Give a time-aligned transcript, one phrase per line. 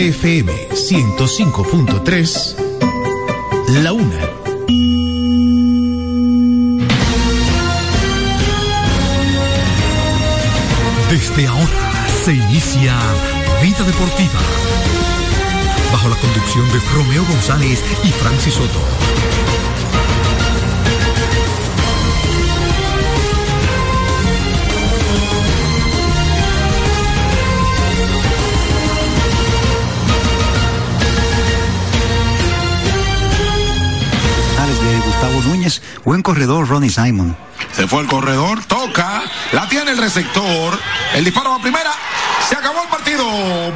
[0.00, 2.54] FM 105.3,
[3.82, 4.30] La Una.
[11.10, 12.96] Desde ahora se inicia
[13.60, 14.40] Vida Deportiva.
[15.92, 19.47] Bajo la conducción de Romeo González y Francis Soto.
[36.04, 37.36] Buen corredor Ronnie Simon.
[37.72, 39.22] Se fue el corredor, toca,
[39.52, 40.78] la tiene el receptor,
[41.14, 41.92] el disparo a primera,
[42.48, 43.26] se acabó el partido.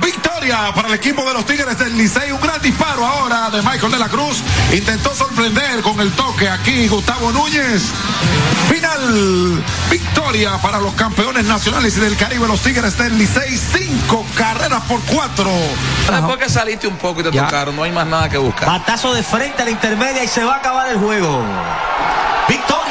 [0.01, 2.33] Victoria para el equipo de los Tigres del Licey.
[2.33, 4.43] Un gran disparo ahora de Michael de la Cruz.
[4.73, 7.83] Intentó sorprender con el toque aquí Gustavo Núñez.
[8.71, 9.63] Final.
[9.91, 13.59] Victoria para los campeones nacionales y del Caribe, los Tigres del Licey.
[13.59, 15.51] Cinco carreras por cuatro.
[16.11, 18.69] Después que saliste un poco y te tocaron, no hay más nada que buscar.
[18.69, 21.43] Batazo de frente a la intermedia y se va a acabar el juego.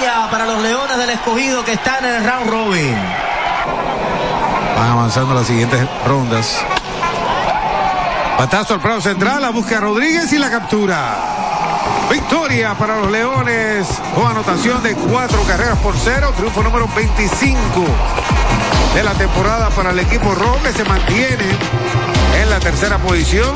[0.01, 2.95] Victoria para los Leones del Escogido que están en el round robin.
[4.75, 6.59] Van avanzando las siguientes rondas.
[8.39, 11.19] Batazo al plano central, la busca Rodríguez y la captura.
[12.09, 17.61] Victoria para los Leones con anotación de cuatro carreras por cero, triunfo número 25
[18.95, 21.45] de la temporada para el equipo rojo que se mantiene
[22.41, 23.53] en la tercera posición.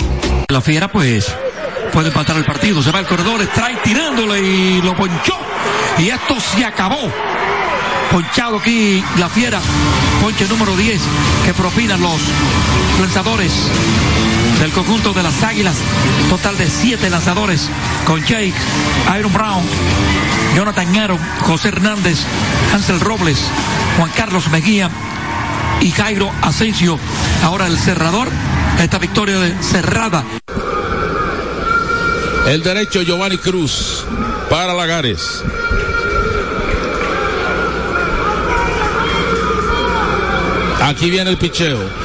[0.50, 1.36] La fiera pues
[1.92, 5.45] puede empatar el partido, se va al corredor, trae tirándole y lo ponchó
[5.98, 7.12] y esto se acabó.
[8.12, 9.60] Ponchado aquí la fiera,
[10.22, 11.02] ponche número 10
[11.44, 12.22] que propinan los
[13.00, 13.52] lanzadores
[14.60, 15.76] del conjunto de las Águilas.
[16.30, 17.70] Total de 7 lanzadores
[18.06, 18.54] con Jake,
[19.18, 19.64] Iron Brown,
[20.56, 22.20] Jonathan Aaron, José Hernández,
[22.74, 23.40] Hansel Robles,
[23.98, 24.90] Juan Carlos Mejía
[25.82, 27.00] y Jairo Asensio.
[27.44, 28.30] Ahora el cerrador,
[28.80, 30.24] esta victoria de cerrada.
[32.46, 34.06] El derecho Giovanni Cruz
[34.50, 35.44] para Lagares.
[40.82, 42.05] Aquí viene el picheo.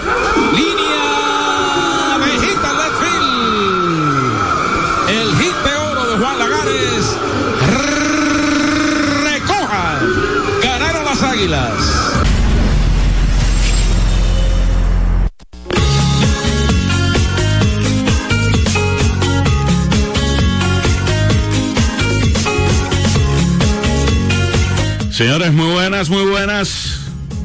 [25.21, 26.99] Señores, muy buenas, muy buenas.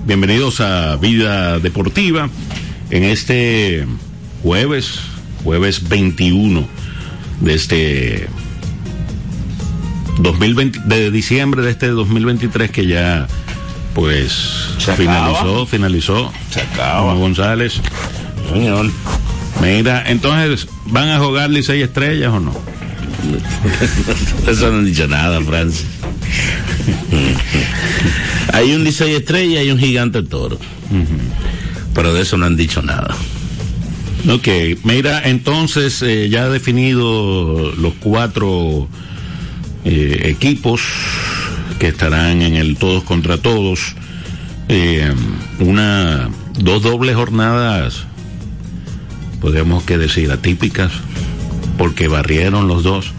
[0.06, 2.30] Bienvenidos a Vida Deportiva
[2.90, 3.86] en este
[4.42, 5.02] jueves,
[5.44, 6.66] jueves 21
[7.42, 8.30] de este
[10.20, 13.28] 2020, de diciembre de este 2023 que ya
[13.94, 14.32] pues
[14.78, 15.66] Se finalizó, acaba.
[15.66, 16.34] finalizó.
[16.52, 17.14] Se acaba.
[17.16, 17.82] González.
[18.54, 18.90] Señor.
[19.62, 22.54] Mira, entonces, ¿van a jugar Licey Estrellas o no?
[24.50, 25.86] Eso no han dicho nada, Francis.
[28.54, 30.58] hay un Licey Estrella y un Gigante Toro.
[31.94, 33.16] Pero de eso no han dicho nada.
[34.30, 34.48] Ok,
[34.84, 38.88] mira, entonces eh, ya definido los cuatro
[39.84, 40.82] eh, equipos
[41.78, 43.96] que estarán en el todos contra todos.
[44.68, 45.14] eh,
[45.60, 48.06] una, dos dobles jornadas,
[49.42, 50.92] podríamos que decir, atípicas,
[51.78, 53.12] porque barrieron los dos.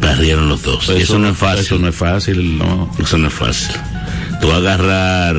[0.00, 0.88] Barrieron los dos.
[0.88, 1.64] Eso no es fácil.
[1.64, 2.90] Eso no es fácil, no.
[2.98, 3.76] Eso no es fácil.
[4.40, 5.36] Tú agarrar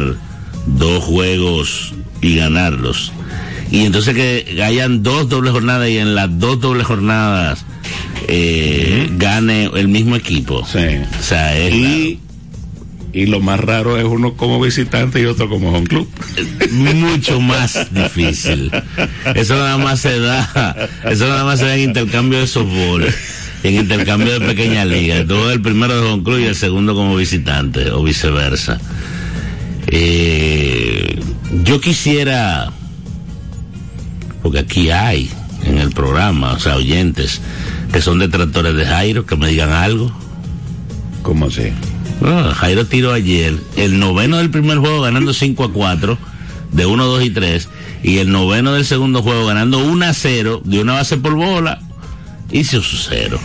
[0.66, 3.12] dos juegos y ganarlos.
[3.72, 7.66] Y entonces que hayan dos dobles jornadas y en las dos dobles jornadas
[8.28, 10.66] eh, gane el mismo equipo.
[10.66, 10.80] Sí.
[11.20, 12.20] O sea, es Y,
[13.14, 16.08] y lo más raro es uno como visitante y otro como home club.
[16.72, 18.72] mucho más difícil.
[19.36, 23.06] Eso nada más se da, eso nada más se da en intercambio de softball,
[23.64, 25.26] en intercambio de pequeña liga.
[25.26, 28.80] Todo el primero de home club y el segundo como visitante, o viceversa.
[29.88, 31.20] Eh,
[31.64, 32.72] yo quisiera,
[34.42, 35.30] porque aquí hay
[35.66, 37.42] en el programa, o sea, oyentes
[37.92, 40.12] que son detractores de Jairo, que me digan algo.
[41.22, 41.72] ¿Cómo así?
[42.22, 46.18] Ah, Jairo tiró ayer el noveno del primer juego ganando 5 a 4,
[46.72, 47.70] de 1, 2 y 3,
[48.04, 51.82] y el noveno del segundo juego ganando 1 a 0, de una base por bola,
[52.54, 53.40] hizo su cero.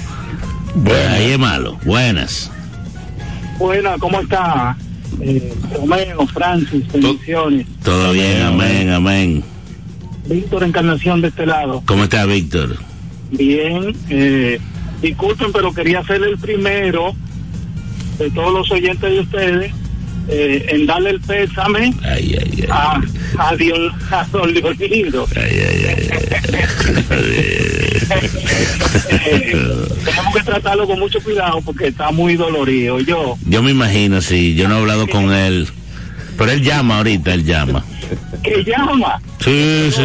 [0.75, 1.13] Buenas.
[1.13, 1.79] Ahí es malo.
[1.85, 2.51] Buenas.
[3.59, 4.77] Buena, ¿cómo está?
[5.21, 7.67] Eh, Romeo, Francis, bendiciones.
[7.83, 9.43] Todo bien, amén, amén.
[10.27, 11.83] Víctor Encarnación de este lado.
[11.87, 12.77] ¿Cómo está Víctor?
[13.33, 14.61] Bien, eh,
[15.03, 17.15] disculpen, pero quería ser el primero
[18.19, 19.73] de todos los oyentes de ustedes
[20.29, 22.67] eh, en darle el pésame Ay, ay, ay.
[22.71, 23.01] a,
[23.39, 25.27] a Dios, a Don Leonido.
[30.05, 33.01] Tenemos que tratarlo con mucho cuidado porque está muy dolorido.
[33.01, 35.69] Yo, Yo me imagino, sí, yo no he hablado con él.
[36.37, 37.85] Pero él llama ahorita, él llama.
[38.43, 39.21] que llama.
[39.43, 40.03] Sí, sí.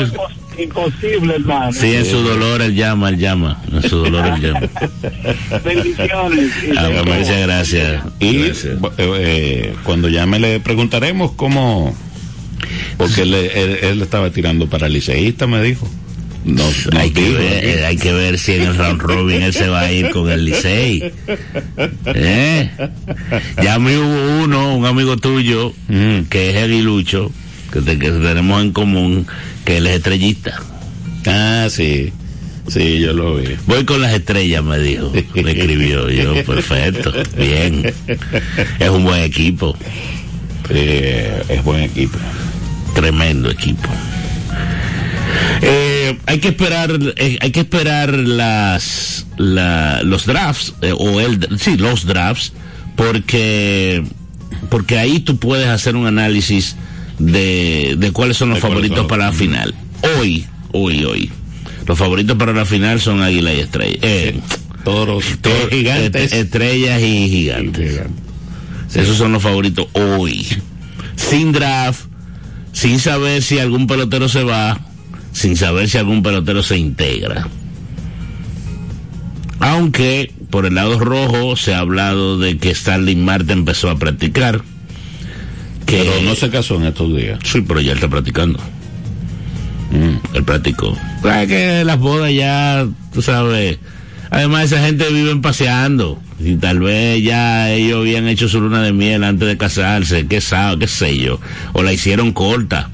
[0.57, 1.73] Imposible, hermano.
[1.73, 3.61] Sí, en su dolor él llama, él llama.
[3.71, 4.59] En su dolor él llama.
[5.63, 6.51] Bendiciones.
[6.77, 8.03] Ah, muchas gracias.
[8.19, 8.53] Y eh,
[8.97, 11.95] eh, cuando llame le preguntaremos cómo.
[12.97, 15.89] Porque él, él- él estaba tirando para liceísta, me dijo.
[16.45, 19.53] No, no hay, que ver, eh, hay que ver si en el round robin él
[19.53, 21.13] se va a ir con el Licey.
[22.05, 22.69] ¿Eh?
[23.63, 25.71] Ya a mí hubo uno, un amigo tuyo,
[26.29, 27.31] que es aguilucho,
[27.71, 29.25] que, te- que tenemos en común,
[29.65, 30.61] que él es estrellista.
[31.25, 32.11] Ah, sí.
[32.67, 33.55] Sí, yo lo vi.
[33.67, 35.11] Voy con las estrellas, me dijo.
[35.35, 37.93] Me escribió yo, perfecto, bien.
[38.79, 39.75] Es un buen equipo.
[40.69, 42.17] es buen equipo.
[42.95, 43.89] Tremendo equipo.
[45.61, 51.47] Eh, hay que esperar, eh, hay que esperar las, la- los drafts eh, o el,
[51.59, 52.53] sí, los drafts,
[52.95, 54.03] porque,
[54.69, 56.75] porque ahí tú puedes hacer un análisis
[57.19, 59.07] de, de cuáles son los favoritos son.
[59.07, 59.73] para la final.
[60.19, 61.31] Hoy, hoy, hoy.
[61.87, 63.97] Los favoritos para la final son Águila y Estrella.
[64.01, 64.39] Eh,
[64.83, 66.31] toros, toros, gigantes.
[66.31, 68.01] est- estrellas y gigantes.
[68.93, 70.45] Esos son los favoritos hoy.
[71.15, 72.01] Sin draft,
[72.73, 74.79] sin saber si algún pelotero se va,
[75.31, 77.47] sin saber si algún pelotero se integra.
[79.59, 84.61] Aunque por el lado rojo se ha hablado de que Stanley Marte empezó a practicar.
[85.85, 87.39] Que Pero no se casó en estos días.
[87.43, 88.59] Sí, pero ya él está practicando.
[90.33, 90.97] Él practicó.
[91.21, 93.77] Claro que las bodas ya, tú sabes.
[94.31, 96.19] Además, esa gente viven paseando.
[96.39, 100.41] Y tal vez ya ellos habían hecho su luna de miel antes de casarse, qué
[100.41, 101.39] sabe, qué sé yo.
[101.73, 102.89] O la hicieron corta.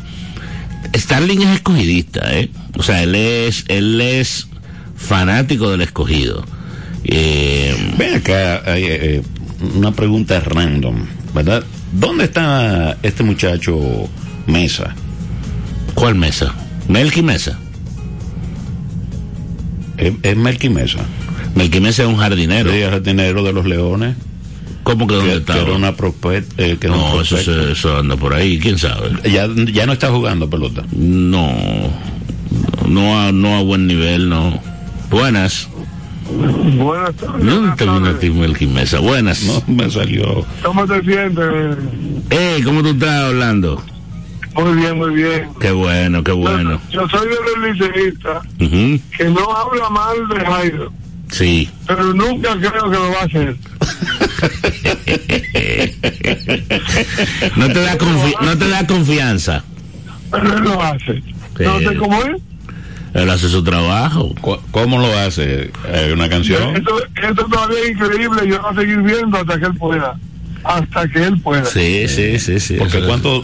[0.95, 2.49] Starling es escogidista, ¿eh?
[2.77, 4.47] O sea, él es, él es
[4.95, 6.45] fanático del escogido.
[7.05, 9.21] Eh, Ven acá, eh,
[9.75, 11.63] una pregunta random, ¿verdad?
[11.91, 13.77] ¿Dónde está este muchacho
[14.47, 14.93] Mesa?
[15.95, 16.53] ¿Cuál Mesa?
[16.87, 17.57] Melky Mesa.
[19.97, 20.99] Es, es Melky Mesa.
[21.55, 22.71] Melky Mesa es un jardinero.
[22.71, 24.15] Sí, jardinero de los Leones.
[24.83, 25.59] ¿Cómo que dónde que, estaba?
[25.59, 28.59] que era una prospect, eh, que era un No, eso, se- eso anda por ahí,
[28.59, 29.09] quién sabe.
[29.29, 30.83] Ya, ya no está jugando pelota.
[30.91, 31.51] No,
[32.87, 34.59] no a, no a buen nivel, no.
[35.11, 35.68] Buenas.
[36.31, 37.43] Buenas tardes.
[37.43, 38.99] No termina Melky Mesa.
[38.99, 39.43] Buenas.
[39.43, 40.45] No, me salió.
[40.63, 41.45] ¿Cómo te sientes?
[42.29, 43.81] Hey, ¿cómo tú estás hablando?
[44.55, 45.49] Muy bien, muy bien.
[45.59, 46.81] Qué bueno, qué bueno.
[46.91, 48.43] Yo soy de los liceístas
[49.17, 50.91] que no habla mal de Jairo,
[51.31, 51.69] Sí.
[51.87, 53.55] pero nunca creo que lo va a hacer.
[57.55, 57.97] No te da,
[58.41, 59.63] no te da confianza.
[60.31, 61.21] Pero él lo hace.
[61.59, 62.41] No sé cómo es.
[63.13, 64.33] Él hace su trabajo.
[64.41, 65.71] Cu- ¿Cómo lo hace?
[65.93, 66.75] ¿Hay una canción?
[66.75, 68.47] Esto, esto todavía es increíble.
[68.47, 70.15] Yo voy a seguir viendo hasta que él pueda.
[70.63, 71.65] Hasta que él pueda.
[71.65, 72.75] Sí, sí, sí, sí.
[72.77, 73.43] Porque cuánto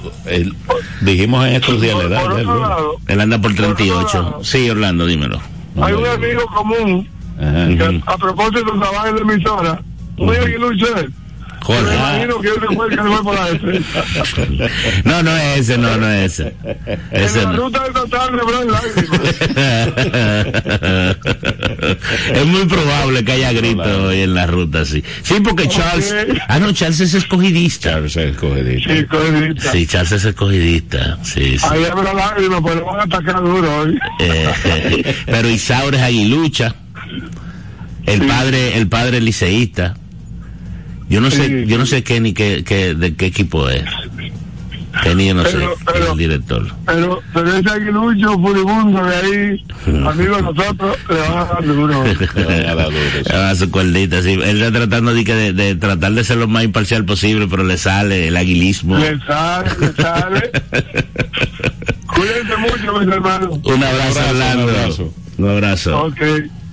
[1.01, 2.23] dijimos en estos días la edad.
[2.23, 2.69] Por de él, otro ¿no?
[2.69, 4.39] lado, Él anda por 38.
[4.43, 5.39] Sí, Orlando, dímelo.
[5.81, 7.07] hay un amigo común
[7.39, 7.67] Ajá.
[7.67, 9.81] que, a propósito trabaja en la emisora.
[10.17, 11.11] Muy aguilucho él.
[11.65, 11.89] Jorge.
[11.89, 13.85] Me imagino que ese fue el que le fue por la estrella.
[15.03, 16.53] No, no es ese, no, no es ese.
[17.11, 17.57] Ese En la no.
[17.63, 18.61] ruta de esta tarde, bro,
[22.35, 25.03] es muy probable que haya grito hoy en la ruta, sí.
[25.23, 26.13] Sí, porque Charles.
[26.47, 27.89] Ah, no, Charles es escogidista.
[27.91, 28.93] Charles es escogidista.
[28.93, 29.71] Sí, escogidista.
[29.71, 31.17] Sí, Charles es escogidista.
[31.23, 31.65] Sí, sí.
[31.67, 33.97] Ahí habrá lágrimas, pero van a atacar duro hoy.
[34.19, 36.75] Eh, pero Isaura es aguilucha.
[38.05, 39.95] El padre, el padre liceísta.
[41.09, 43.83] Yo no sé, yo no sé qué ni qué, qué- de qué equipo es.
[45.03, 46.67] Kenny, yo no sé, Pero- es el director.
[46.85, 49.65] Pero, pero ese aguilucho furibundo de ahí,
[50.07, 52.03] amigos nosotros, le van a dar duro.
[53.33, 54.31] Ah, su cuerdita, sí.
[54.31, 57.63] Él está tratando de, que de, de tratar de ser lo más imparcial posible, pero
[57.65, 58.97] le sale el aguilismo.
[58.97, 60.51] Le sale, le sale.
[62.07, 63.59] Cuídense mucho, mis hermanos.
[63.63, 64.63] Un abrazo, Un Orlando.
[64.69, 65.13] abrazo.
[65.37, 66.03] Un abrazo.
[66.05, 66.21] Ok.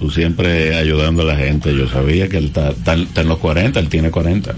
[0.02, 1.72] Tú siempre ayudando a la gente.
[1.72, 4.52] Yo sabía que él está, está- está en los 40, él tiene 40.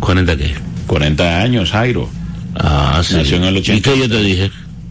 [0.00, 0.54] ¿40 qué?
[0.86, 2.08] 40 años, Jairo.
[2.54, 3.12] Ah, sí.
[3.14, 3.76] Nació en el 80.
[3.76, 4.50] ¿Y qué yo te dije?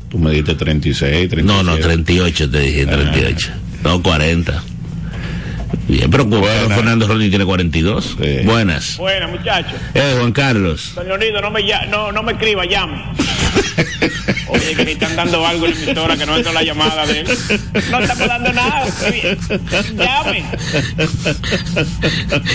[0.10, 1.44] Tú me dijiste 36, 37.
[1.44, 3.48] No, no, 38 te dije, 38.
[3.84, 4.64] No, 40.
[5.88, 6.68] Bien, pero Buenas.
[6.74, 8.18] Fernando Rodríguez tiene 42.
[8.44, 8.98] Buenas.
[8.98, 9.74] Buena, muchachos.
[9.94, 10.94] Eh, Juan Carlos.
[10.96, 13.04] Don Leonido, no me, ya- no, no me escriba, llame.
[14.48, 17.20] Oye, que le están dando algo en la emisora, que no entra la llamada de
[17.22, 17.28] él.
[17.92, 18.86] No estamos dando nada.
[19.96, 20.46] Llame.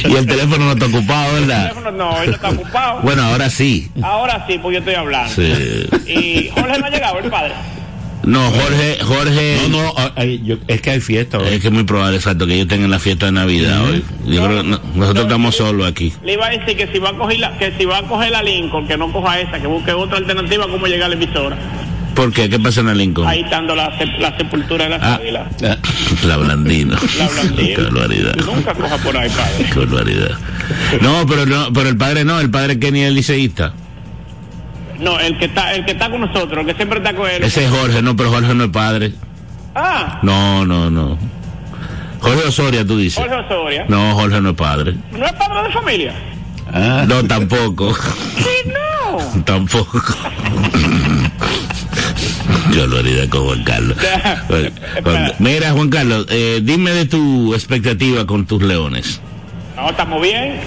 [0.09, 1.63] Y el teléfono no está ocupado, El ¿verdad?
[1.69, 3.01] teléfono no, no está ocupado.
[3.03, 3.91] Bueno, ahora sí.
[4.03, 5.33] Ahora sí, pues yo estoy hablando.
[5.35, 5.89] Sí.
[6.07, 7.53] Y Jorge no ha llegado, el padre.
[8.23, 9.59] No, Jorge, Jorge.
[9.71, 11.49] No, no, ay, yo- es que hay fiesta hoy.
[11.55, 14.05] Es que es muy probable, exacto, que ellos tengan la fiesta de Navidad hoy.
[14.27, 16.13] Yo creo que no- nosotros estamos solos aquí.
[16.23, 18.31] Le iba a decir que si va a coger la, que si va a coger
[18.31, 21.57] la Lincoln, que no coja esa, que busque otra alternativa como llegar a la emisora.
[22.15, 22.51] ¿Por qué?
[22.51, 23.27] ¿Qué pasa en el Lincoln?
[23.27, 25.15] Ahí estando la, sep- la sepultura de la Ah.
[25.15, 25.47] águilas.
[26.27, 26.99] La blandina.
[27.19, 27.29] La.
[27.57, 28.37] Qué barbaridad.
[28.45, 29.71] Nunca coja por ahí, padre.
[29.73, 30.33] Qué barbaridad.
[31.01, 33.73] No, pero no, pero el padre no, el padre Kenny es el liceísta.
[35.01, 37.43] No, el que está, el que está con nosotros, el que siempre está con él.
[37.43, 39.13] Ese es Jorge, no, pero Jorge no es padre.
[39.75, 41.17] Ah, No, no, no.
[42.21, 43.19] Jorge Osoria, tú dices.
[43.25, 43.87] Jorge Osoria.
[43.89, 44.95] No, Jorge no es padre.
[45.13, 46.15] ¿No es padre de familia?
[47.09, 47.95] No, tampoco.
[47.95, 49.43] Sí, no.
[49.45, 50.01] tampoco.
[52.73, 53.97] Qué barbaridad con Juan Carlos.
[55.03, 59.21] Juan- Mira, Juan Carlos, eh, dime de tu expectativa con tus leones.
[59.77, 60.61] No, estamos bien.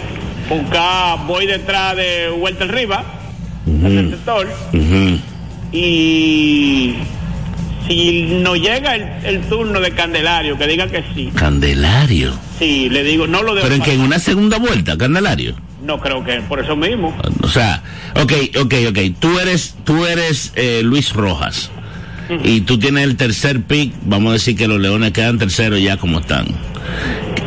[0.69, 3.03] Acá voy detrás de Walter Rivas,
[3.83, 4.47] el receptor.
[5.71, 6.93] Y
[7.87, 11.31] si no llega el, el turno de Candelario, que diga que sí.
[11.35, 12.33] Candelario.
[12.59, 15.55] Sí, le digo, no lo debo Pero en que en una segunda vuelta, Candelario.
[15.83, 17.13] No creo que por eso mismo.
[17.41, 17.83] O sea,
[18.15, 18.99] ok, ok, ok.
[19.19, 21.71] Tú eres, tú eres eh, Luis Rojas.
[22.43, 23.93] Y tú tienes el tercer pick.
[24.05, 26.47] Vamos a decir que los leones quedan terceros ya como están.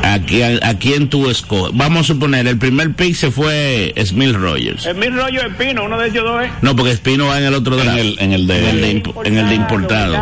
[0.03, 1.77] ¿A, quién- a quién tú escoges?
[1.77, 4.87] Vamos a suponer, el primer pick se fue Smith Rogers.
[4.87, 6.51] El mil rollo de Pino, uno de ellos dos es.
[6.63, 7.91] No, porque Espino va en el otro draft.
[7.99, 10.15] En el, en el de, impo- en el de importado.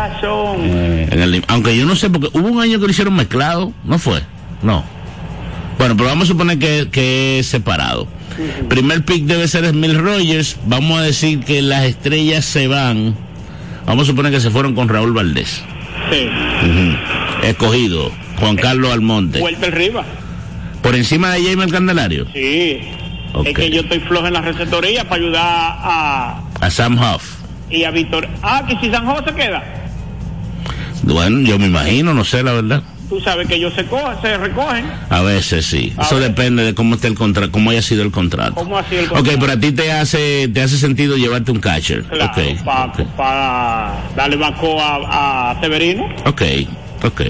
[0.57, 3.71] En el de- aunque yo no sé, porque hubo un año que lo hicieron mezclado,
[3.83, 4.21] ¿no fue?
[4.63, 4.83] No.
[5.77, 8.07] Bueno, pero vamos a suponer que, que es separado.
[8.69, 10.57] Primer pick debe ser Smith Rogers.
[10.65, 13.15] Vamos a decir que las estrellas se van.
[13.85, 15.61] Vamos a suponer que se fueron con Raúl Valdés.
[16.11, 16.27] Sí.
[17.43, 18.11] Escogido.
[18.39, 19.39] Juan Carlos Almonte.
[19.41, 20.05] Walter Rivas.
[20.81, 22.25] Por encima de Jaime Candelario.
[22.33, 22.79] Sí.
[23.33, 23.47] Ok.
[23.47, 26.41] Es que yo estoy flojo en la receptoría para ayudar a.
[26.61, 27.35] A Sam Huff.
[27.69, 28.27] Y a Víctor.
[28.43, 29.63] Ah, que si San José queda.
[31.03, 32.83] Bueno, yo me imagino, no sé la verdad.
[33.09, 34.85] Tú sabes que ellos se, cogen, se recogen.
[35.09, 35.93] A veces sí.
[35.97, 38.55] A Eso depende de cómo esté el contrato, cómo haya sido el contrato.
[38.55, 39.39] ¿Cómo ha sido el Ok, contrato?
[39.41, 42.03] pero a ti te hace, te hace sentido llevarte un catcher.
[42.03, 46.07] Claro, Ok, para darle banco a, a Severino.
[46.25, 46.41] ok,
[47.03, 47.21] ok.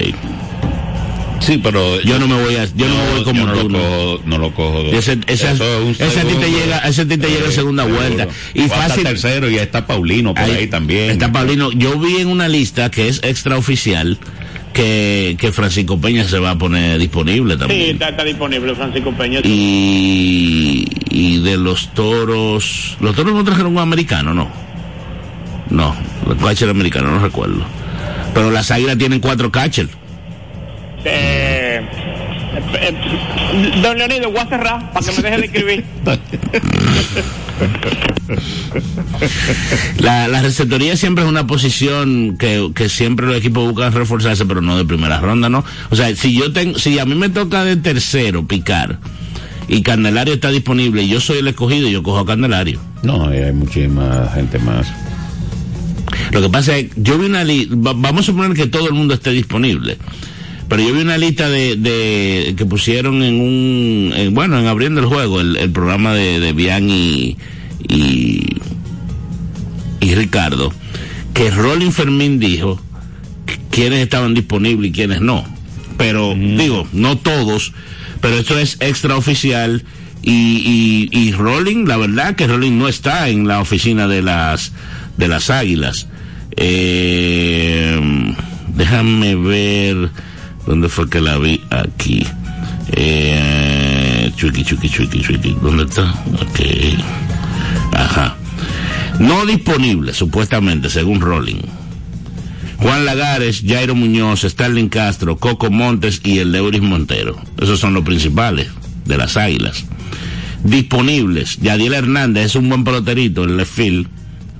[1.46, 3.68] Sí, pero yo no me voy a, yo no, me voy como no tú.
[3.68, 3.84] lo no.
[3.84, 4.80] cojo, no lo cojo.
[4.86, 7.84] Ese, ese, Eso es un ese a ti te llega, ese te llega en segunda
[7.84, 8.02] Seguro.
[8.02, 8.28] vuelta.
[8.54, 9.04] Y O hasta fácil.
[9.04, 11.10] tercero, y está Paulino por ahí, también.
[11.10, 11.70] Está Paulino.
[11.72, 14.18] Yo vi en una lista que es extraoficial
[14.72, 17.90] que, que Francisco Peña se va a poner disponible Sí, también.
[17.92, 19.40] está, está disponible Francisco Peña.
[19.44, 24.50] Y, y de los toros, los toros no trajeron un americano, no.
[25.70, 25.96] No,
[26.28, 27.64] el catcher americano, no recuerdo.
[28.34, 29.90] Pero las águilas tienen cuatro catchers.
[31.04, 31.80] Eh,
[32.80, 32.94] eh,
[33.82, 35.84] don Leonido, voy a cerrar para que me deje de escribir.
[39.98, 44.60] La, la receptoría siempre es una posición que, que siempre los equipos buscan reforzarse, pero
[44.60, 45.64] no de primera ronda, ¿no?
[45.90, 48.98] O sea, si yo tengo, si a mí me toca de tercero picar
[49.68, 52.80] y Candelario está disponible y yo soy el escogido, yo cojo a Candelario.
[53.02, 54.86] No, hay muchísima gente más.
[56.32, 59.14] Lo que pasa es, yo vi una lista, vamos a suponer que todo el mundo
[59.14, 59.98] esté disponible.
[60.68, 65.00] Pero yo vi una lista de, de que pusieron en un, en- bueno, en abriendo
[65.00, 67.36] el juego, el, el programa de, de Bian y,
[67.88, 68.46] y,
[70.00, 70.72] y Ricardo,
[71.34, 72.80] que Rolling Fermín dijo
[73.70, 75.44] quiénes estaban disponibles y quiénes no.
[75.98, 77.72] Pero, digo, no todos,
[78.20, 79.84] pero esto es extraoficial
[80.22, 84.72] y, y, y Rolling, la verdad que Rolling no está en la oficina de las,
[85.16, 86.08] de las águilas.
[86.56, 88.34] Eh,
[88.74, 90.10] déjame ver
[90.66, 92.26] dónde fue que la vi aquí.
[92.92, 95.56] Eh, chuiki, chuiki, chuiki, chuiki.
[95.62, 96.12] ¿Dónde está?
[96.40, 96.60] Ok.
[97.92, 98.36] Ajá.
[99.18, 101.62] No disponible, supuestamente, según Rolling.
[102.78, 107.36] Juan Lagares, Jairo Muñoz, Starling Castro, Coco Montes y el Leuris Montero.
[107.58, 108.68] Esos son los principales
[109.06, 109.86] de las águilas.
[110.62, 114.08] Disponibles, Yadiel Hernández es un buen peloterito, el left field,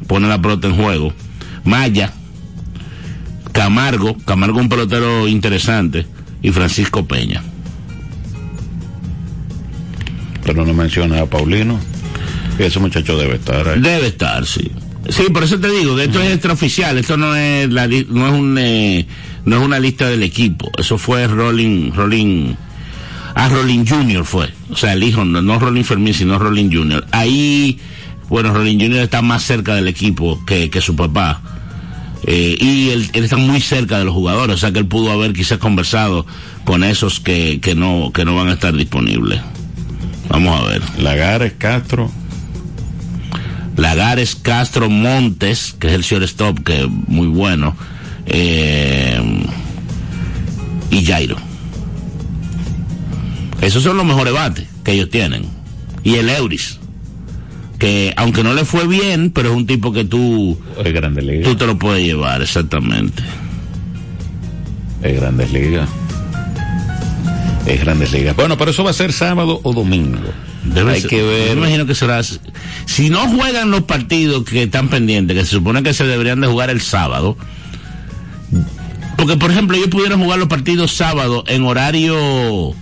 [0.06, 1.12] pone la pelota en juego.
[1.64, 2.12] Maya,
[3.56, 6.06] Camargo, Camargo un pelotero interesante,
[6.42, 7.42] y Francisco Peña.
[10.44, 11.78] Pero no menciona a Paulino.
[12.58, 13.80] Ese muchacho debe estar ahí.
[13.80, 14.70] Debe estar, sí.
[15.08, 18.32] Sí, por eso te digo esto es extraoficial, esto no es la, li- no es
[18.32, 19.06] un eh,
[19.44, 22.54] no es una lista del equipo, eso fue Rolling Rolling
[23.36, 27.06] ah Rolling Junior fue, o sea el hijo no, no Rolling Fermín sino Rolling Junior.
[27.12, 27.78] Ahí
[28.28, 28.96] bueno, Rolling Jr.
[29.04, 31.40] está más cerca del equipo que, que su papá.
[32.26, 35.12] Eh, y él, él, está muy cerca de los jugadores, o sea que él pudo
[35.12, 36.26] haber quizás conversado
[36.64, 39.40] con esos que, que no que no van a estar disponibles.
[40.28, 40.82] Vamos a ver.
[40.98, 42.10] Lagares, Castro.
[43.76, 47.76] Lagares, Castro, Montes, que es el shortstop, que es muy bueno.
[48.26, 49.46] Eh,
[50.90, 51.36] y Jairo.
[53.60, 55.44] Esos son los mejores bates que ellos tienen.
[56.02, 56.80] Y el Euris
[57.78, 61.48] que aunque no le fue bien, pero es un tipo que tú es grande liga.
[61.48, 63.22] tú te lo puedes llevar exactamente.
[65.02, 65.88] Es Grandes Ligas.
[67.66, 68.34] Es Grandes Ligas.
[68.34, 70.18] Bueno, pero eso va a ser sábado o domingo.
[70.64, 71.50] Debe Hay ser, que ver.
[71.50, 72.20] Me imagino que será.
[72.86, 76.48] Si no juegan los partidos que están pendientes, que se supone que se deberían de
[76.48, 77.36] jugar el sábado.
[79.16, 82.74] Porque, por ejemplo, ellos pudieran jugar los partidos sábado en horario.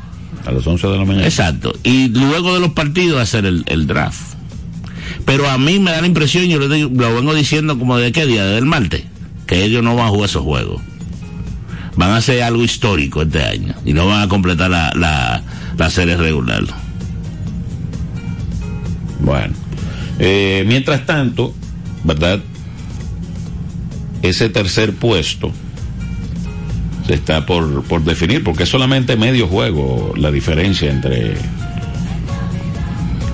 [0.46, 1.26] A las 11 de la mañana.
[1.26, 1.74] Exacto.
[1.82, 4.33] Y luego de los partidos hacer el, el draft
[5.24, 8.12] pero a mí me da la impresión, yo lo, digo, lo vengo diciendo como de
[8.12, 9.04] qué día, desde el martes,
[9.46, 10.82] que ellos no van a jugar esos juegos.
[11.96, 15.42] Van a hacer algo histórico este año y no van a completar la, la,
[15.76, 16.64] la serie regular.
[19.20, 19.54] Bueno,
[20.18, 21.54] eh, mientras tanto,
[22.02, 22.40] ¿verdad?
[24.22, 25.52] Ese tercer puesto
[27.06, 31.36] se está por, por definir, porque es solamente medio juego la diferencia entre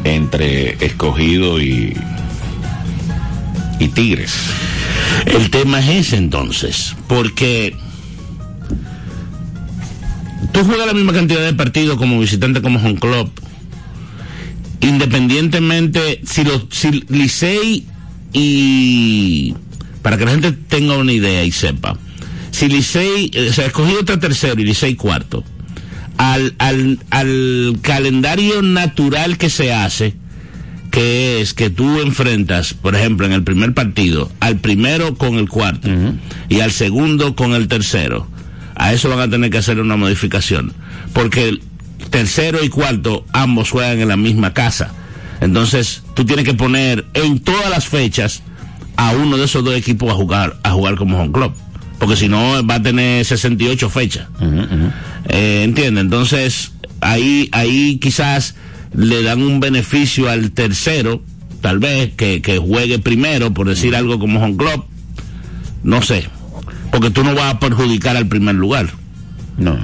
[0.04, 1.96] entre escogido y,
[3.78, 4.32] y Tigres.
[5.26, 7.74] El tema es ese entonces, porque
[10.52, 13.30] tú juegas la misma cantidad de partidos como visitante como home club.
[14.80, 17.86] Independientemente, si los si Licey
[18.32, 19.54] y
[20.02, 21.98] para que la gente tenga una idea y sepa,
[22.50, 25.44] si Licey, o sea, escogido está tercero y Licey cuarto,
[26.20, 30.14] al, al, al calendario natural que se hace,
[30.90, 35.48] que es que tú enfrentas, por ejemplo, en el primer partido, al primero con el
[35.48, 36.18] cuarto uh -huh.
[36.50, 38.28] y al segundo con el tercero.
[38.74, 40.74] A eso van a tener que hacer una modificación,
[41.14, 41.62] porque el
[42.10, 44.92] tercero y cuarto ambos juegan en la misma casa.
[45.40, 48.42] Entonces, tú tienes que poner en todas las fechas
[48.96, 51.54] a uno de esos dos equipos a jugar a jugar como home club
[52.00, 54.26] porque si no va a tener 68 fechas.
[54.40, 54.92] Uh -huh.
[55.28, 56.02] eh, ¿Entiendes?
[56.02, 58.54] Entonces, ahí, ahí quizás
[58.94, 61.22] le dan un beneficio al tercero,
[61.60, 64.86] tal vez, que, que juegue primero, por decir algo como home club.
[65.84, 66.26] No sé.
[66.90, 68.90] Porque tú no vas a perjudicar al primer lugar.
[69.58, 69.78] No.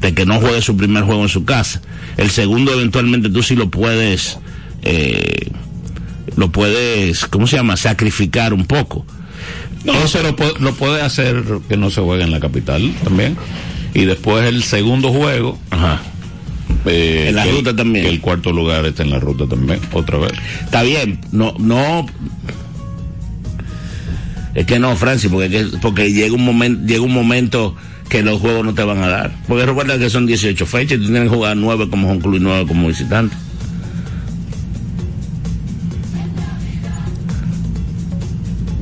[0.00, 1.80] De que no juegue su primer juego en su casa.
[2.16, 4.38] El segundo, eventualmente, tú sí lo puedes.
[4.82, 5.52] Eh,
[6.34, 7.76] lo puedes, ¿cómo se llama?
[7.76, 9.06] Sacrificar un poco.
[9.84, 13.36] No, se lo, lo, puede hacer que no se juegue en la capital también.
[13.92, 15.58] Y después el segundo juego.
[15.70, 16.00] Ajá.
[16.86, 18.04] Eh, en la ruta también.
[18.04, 20.32] Que el cuarto lugar está en la ruta también, otra vez.
[20.64, 22.06] Está bien, no, no.
[24.54, 27.74] Es que no, Francis, porque, porque llega un momento, llega un momento
[28.08, 29.32] que los juegos no te van a dar.
[29.48, 32.36] Porque recuerda que son 18 fechas y tú tienes que jugar 9 como home club
[32.36, 33.34] y 9 como visitante.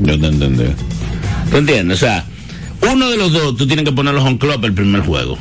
[0.01, 0.65] Yo te entendí.
[1.53, 1.99] ¿Tú entiendes?
[1.99, 2.25] O sea,
[2.91, 5.39] uno de los dos tú tienes que ponerlos en club el primer juego.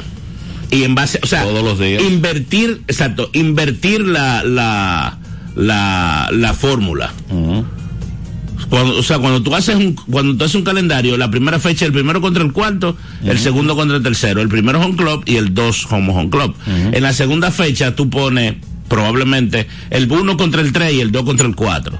[0.69, 2.03] Y en base, o sea, todos los días.
[2.03, 5.17] Invertir, exacto, invertir la, la,
[5.55, 7.13] la, la fórmula.
[7.29, 7.65] Uh -huh.
[8.69, 11.85] Cuando, o sea, cuando tú haces un, cuando tú haces un calendario, la primera fecha,
[11.85, 13.31] el primero contra el cuarto, uh -huh.
[13.31, 16.55] el segundo contra el tercero, el primero home club y el dos como home club.
[16.67, 16.95] Uh -huh.
[16.97, 18.55] En la segunda fecha tú pones
[18.87, 21.97] probablemente el uno contra el tres y el dos contra el cuatro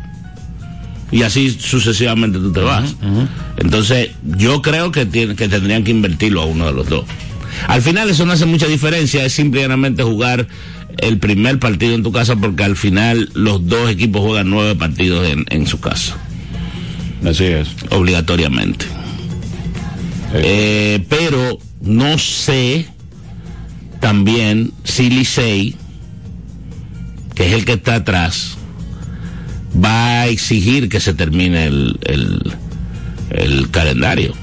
[1.12, 2.93] y así sucesivamente tú te vas.
[3.02, 3.28] Uh -huh.
[3.58, 7.06] Entonces, yo creo que, tiene, que tendrían que invertirlo a uno de los dos.
[7.67, 10.47] Al final eso no hace mucha diferencia, es simplemente jugar
[10.97, 15.28] el primer partido en tu casa porque al final los dos equipos juegan nueve partidos
[15.28, 16.17] en, en su casa.
[17.26, 17.69] Así es.
[17.89, 18.86] Obligatoriamente.
[20.34, 22.88] Eh, pero no sé
[24.00, 25.76] también si Licey,
[27.36, 28.58] que es el que está atrás,
[29.73, 32.53] va a exigir que se termine el, el,
[33.31, 34.34] el calendario.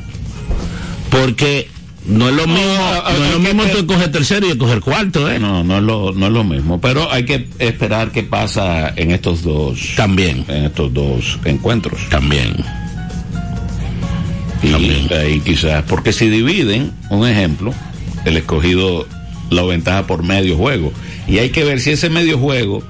[1.10, 1.68] Porque
[2.06, 5.30] no es lo mismo, no, no es lo mismo tú coger tercero y coger cuarto,
[5.30, 5.38] ¿eh?
[5.38, 6.80] No, no es lo, no es lo mismo.
[6.80, 9.94] Pero hay que esperar qué pasa en estos dos.
[9.96, 10.44] También.
[10.48, 12.00] En estos dos encuentros.
[12.08, 12.56] También.
[14.62, 15.08] Y También.
[15.12, 17.72] ahí quizás, porque si dividen, un ejemplo,
[18.24, 19.06] el escogido
[19.50, 20.92] la ventaja por medio juego.
[21.26, 22.82] Y hay que ver si ese medio juego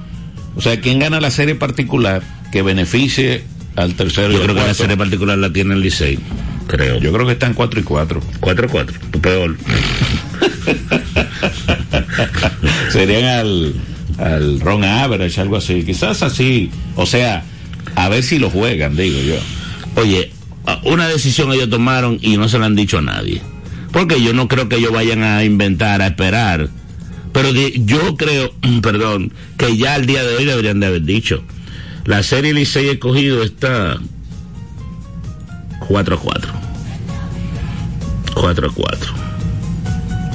[0.59, 3.45] o sea, ¿quién gana la serie particular que beneficie
[3.77, 4.33] al tercero?
[4.33, 6.19] Yo creo que la serie particular la tiene el Licey.
[6.67, 6.99] Creo.
[6.99, 8.21] Yo creo que están 4 y 4.
[8.41, 8.97] 4 y 4.
[9.09, 9.55] Tu peor.
[12.91, 13.73] Serían al,
[14.17, 15.85] al Ron Average, algo así.
[15.85, 16.71] Quizás así.
[16.97, 17.45] O sea,
[17.95, 19.35] A ver si lo juegan, digo yo.
[19.95, 20.33] Oye,
[20.83, 23.41] una decisión ellos tomaron y no se la han dicho a nadie.
[23.93, 26.67] Porque yo no creo que ellos vayan a inventar, a esperar.
[27.33, 31.43] Pero yo creo, perdón, que ya al día de hoy deberían de haber dicho.
[32.05, 33.97] La serie Licey escogido está
[35.87, 36.53] 4 a 4.
[38.33, 39.13] 4 a 4.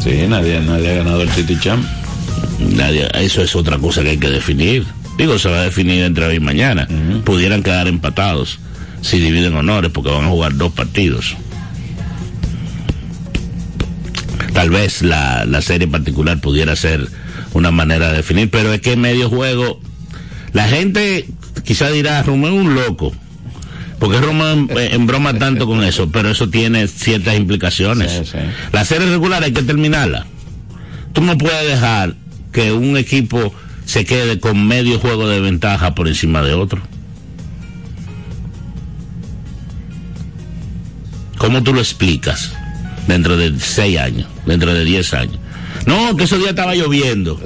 [0.02, 1.84] Sí, nadie, nadie ha ganado el City Champ.
[2.58, 4.84] Nadie, eso es otra cosa que hay que definir.
[5.16, 6.86] Digo, se va a definir entre hoy y mañana.
[7.24, 8.58] Pudieran quedar empatados
[9.00, 11.36] si dividen honores porque van a jugar dos partidos.
[14.54, 17.06] Tal vez la, la serie particular pudiera ser
[17.52, 19.80] una manera de definir, pero es que en medio juego
[20.52, 21.26] la gente
[21.64, 23.12] quizá dirá, Romeo es un loco.
[23.98, 28.32] Porque Romeo en, en broma tanto con eso, pero eso tiene ciertas implicaciones.
[28.72, 30.26] La serie regular hay que terminarla.
[31.12, 32.14] Tú no puedes dejar
[32.52, 33.52] que un equipo
[33.84, 36.80] se quede con medio juego de ventaja por encima de otro.
[41.38, 42.52] ¿Cómo tú lo explicas?
[43.06, 45.38] Dentro de seis años, dentro de diez años.
[45.86, 47.38] No, que esos días estaba lloviendo.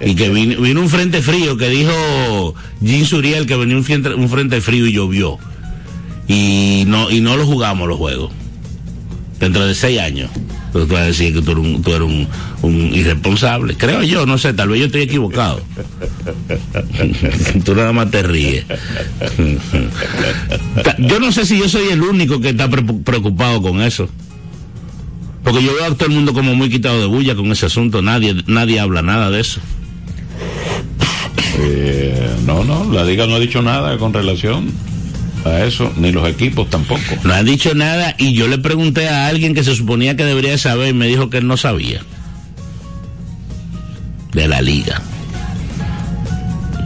[0.00, 4.14] Y que vino, vino un frente frío que dijo Jim Suriel que venía un frente,
[4.14, 5.38] un frente frío y llovió.
[6.28, 8.30] Y no, y no lo jugamos los juegos.
[9.38, 10.30] Dentro de seis años.
[10.66, 11.50] Entonces tú vas a decir que tú
[11.86, 12.28] eres un,
[12.62, 13.76] un, irresponsable.
[13.76, 15.60] Creo yo, no sé, tal vez yo estoy equivocado.
[17.64, 18.64] tú nada más te ríes.
[20.98, 24.08] yo no sé si yo soy el único que está pre- preocupado con eso.
[25.46, 28.02] Porque yo veo a todo el mundo como muy quitado de bulla con ese asunto.
[28.02, 29.60] Nadie, nadie habla nada de eso.
[31.60, 34.72] Eh, no, no, la liga no ha dicho nada con relación
[35.44, 37.00] a eso, ni los equipos tampoco.
[37.22, 40.50] No han dicho nada y yo le pregunté a alguien que se suponía que debería
[40.50, 42.00] de saber y me dijo que él no sabía.
[44.32, 45.00] De la liga.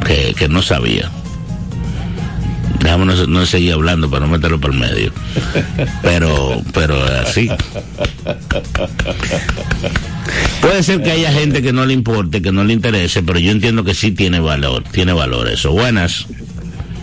[0.07, 1.11] Que, que no sabía.
[2.83, 5.13] Déjame no, no seguir hablando para no meterlo por el medio.
[6.03, 7.49] Pero, pero así.
[10.61, 13.51] Puede ser que haya gente que no le importe, que no le interese, pero yo
[13.51, 15.73] entiendo que sí tiene valor, tiene valor eso.
[15.73, 16.27] Buenas.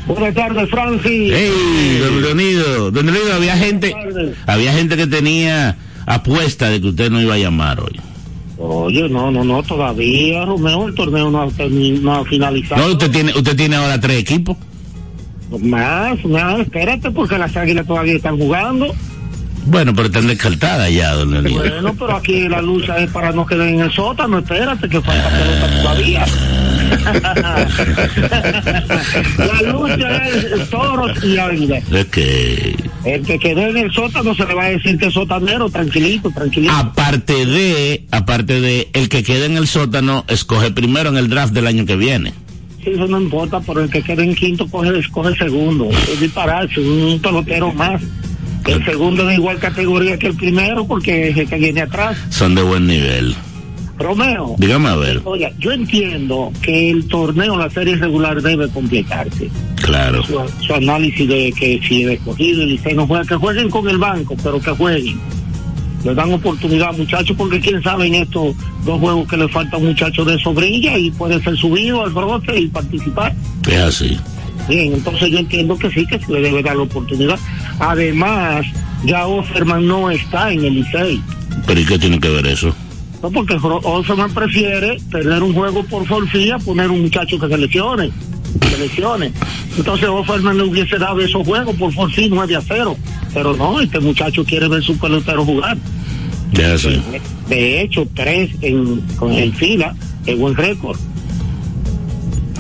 [0.07, 1.33] Buenas tardes, Francis.
[1.35, 2.91] ¡Hey, don Leonido!
[2.91, 3.93] Don Leonido, había gente,
[4.45, 7.99] había gente que tenía apuesta de que usted no iba a llamar hoy.
[8.57, 11.49] Oye, no, no, no, todavía, Romeo, el torneo no ha,
[12.01, 12.81] no ha finalizado.
[12.81, 14.57] No, usted tiene, usted tiene ahora tres equipos.
[15.62, 18.93] Más, más, espérate, porque las águilas todavía están jugando.
[19.67, 21.60] Bueno, pero están descartadas ya, don Leonido.
[21.60, 25.29] Bueno, pero aquí la lucha es para no quedar en el sótano, espérate, que falta
[25.29, 26.25] pelota todavía.
[29.38, 31.83] la lucha es toros y águilas.
[32.12, 35.69] Que, El que quedó en el sótano se le va a decir que es sotanero,
[35.69, 36.73] tranquilito, tranquilito.
[36.73, 41.53] aparte de, aparte de, el que quede en el sótano, escoge primero en el draft
[41.53, 42.33] del año que viene.
[42.88, 45.89] Eso no importa, pero el que quede en quinto coge, coge segundo.
[45.89, 48.02] Es dispararse, un pelotero más.
[48.65, 52.17] El segundo es de igual categoría que el primero porque es el que viene atrás.
[52.30, 53.36] Son de buen nivel.
[53.97, 54.56] Romeo.
[54.58, 55.21] Dígame a ver.
[55.26, 59.50] Oiga, yo entiendo que el torneo, la serie regular debe completarse.
[59.76, 60.23] Claro.
[60.23, 63.89] Su, su análisis de que si el escogido y el no juega, que jueguen con
[63.89, 65.19] el banco, pero que jueguen.
[66.03, 68.55] Le dan oportunidad, muchachos, porque quién sabe en estos
[68.86, 72.12] dos juegos que le falta a un muchacho de sobrilla y puede ser subido al
[72.12, 73.33] brote y participar.
[73.69, 74.17] Es así.
[74.67, 77.39] Bien, entonces yo entiendo que sí, que se le debe dar la oportunidad.
[77.79, 78.65] Además,
[79.05, 81.21] ya Offerman no está en el Licey.
[81.65, 82.73] Pero ¿y qué tiene que ver eso?
[83.21, 88.12] No, porque Offerman prefiere perder un juego por forfía, poner un muchacho que se lesione.
[88.69, 89.31] Se lesione.
[89.77, 92.97] Entonces Offerman le hubiese dado esos juegos por forfía 9 a 0.
[93.33, 95.77] Pero no, este muchacho quiere ver su pelotero jugar.
[96.51, 100.97] De hecho, tres en, con el fila, es buen récord.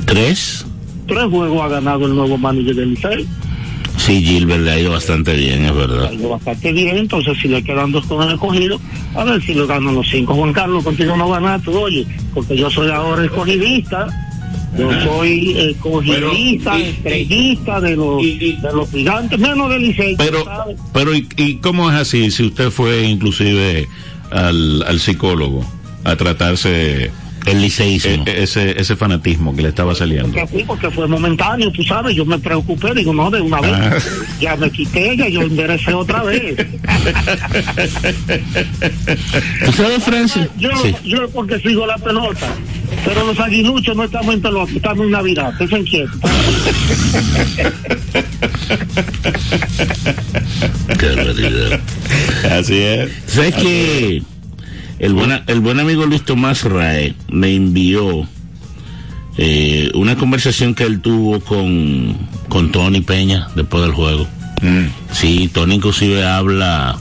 [0.05, 0.65] ¿Tres?
[1.07, 3.27] Tres juegos ha ganado el nuevo manager del Licey.
[3.97, 6.05] Sí, Gilbert le ha ido bastante bien, es verdad.
[6.05, 8.79] Ha ido bastante bien, entonces si le quedan dos con el escogido,
[9.15, 10.35] a ver si le ganan los cinco.
[10.35, 14.07] Juan Carlos, contigo no ganaste, oye, porque yo soy ahora escogidista,
[14.77, 20.15] yo soy escogidista, estrellista de los, de los gigantes, menos del Licey.
[20.17, 20.77] Pero, ¿sabes?
[20.93, 22.31] pero ¿y, y cómo es así?
[22.31, 23.87] Si usted fue inclusive
[24.31, 25.63] al, al psicólogo
[26.03, 27.11] a tratarse
[27.45, 30.33] el liceísmo, ese, ese fanatismo que le estaba saliendo.
[30.33, 33.71] Que fui porque fue momentáneo, tú sabes, yo me preocupé, digo, no, de una vez,
[33.73, 33.97] Ah.
[34.41, 36.57] ya me quité, ya yo enderecé otra vez.
[39.65, 40.47] ¿Tú sabes, Francis?
[40.57, 40.69] Yo,
[41.05, 42.47] yo porque sigo la pelota,
[43.05, 46.19] pero los aguiluchos no estamos en pelota, estamos en Navidad, estén quietos.
[50.99, 51.79] Qué barbaridad.
[52.51, 53.11] Así es.
[53.27, 54.21] ¿Sabes que
[54.99, 58.27] el buen, el buen amigo Luis Tomás Rae me envió
[59.37, 62.17] eh, una conversación que él tuvo con,
[62.49, 64.27] con Tony Peña después del juego.
[65.11, 66.97] Sí, Tony inclusive habla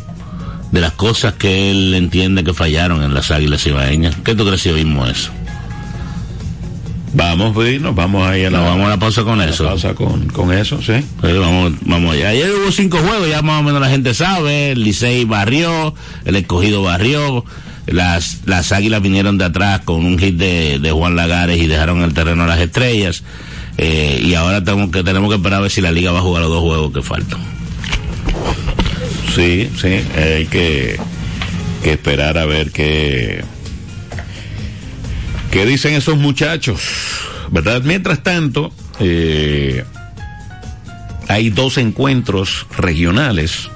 [0.70, 4.14] de las cosas que él entiende que fallaron en las Águilas Ibaeñas.
[4.22, 5.32] ¿Qué tú crees si oímos eso?
[7.16, 9.64] Vamos, pues, nos vamos ahí a la, Nos vamos a la pausa con eso.
[9.64, 10.92] pausa con, con eso, sí.
[10.98, 12.28] Sí, vamos, vamos allá.
[12.28, 14.72] Ayer hubo cinco juegos, ya más o menos la gente sabe.
[14.72, 15.94] El Licey barrió,
[16.26, 17.42] el escogido barrió.
[17.86, 22.02] Las, las águilas vinieron de atrás con un hit de, de Juan Lagares y dejaron
[22.02, 23.22] el terreno a las estrellas.
[23.78, 26.22] Eh, y ahora tenemos que, tenemos que esperar a ver si la liga va a
[26.22, 27.40] jugar los dos juegos que faltan.
[29.34, 30.98] Sí, sí, hay que,
[31.82, 33.42] que esperar a ver qué,
[35.56, 36.82] qué dicen esos muchachos,
[37.50, 37.80] ¿verdad?
[37.82, 39.84] Mientras tanto, eh,
[41.28, 43.70] hay dos encuentros regionales,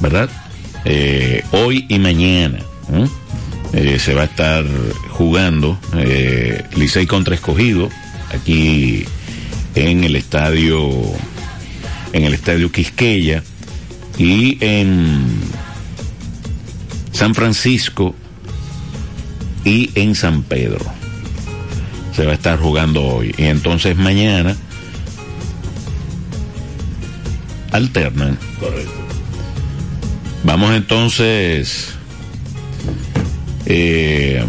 [0.00, 0.28] ¿verdad?
[0.84, 2.58] Eh, hoy y mañana.
[3.72, 3.98] ¿eh?
[3.98, 4.66] Se va a estar
[5.08, 5.78] jugando
[6.76, 7.88] Licey contra Escogido
[8.34, 9.06] aquí
[9.74, 10.90] en el estadio
[12.12, 13.42] en el estadio Quisqueya
[14.18, 15.24] y en
[17.12, 18.14] San Francisco
[19.64, 20.84] y en San Pedro
[22.14, 24.56] se va a estar jugando hoy y entonces mañana
[27.72, 29.00] alternan Correcto.
[30.44, 31.94] Vamos entonces
[33.66, 34.44] eh,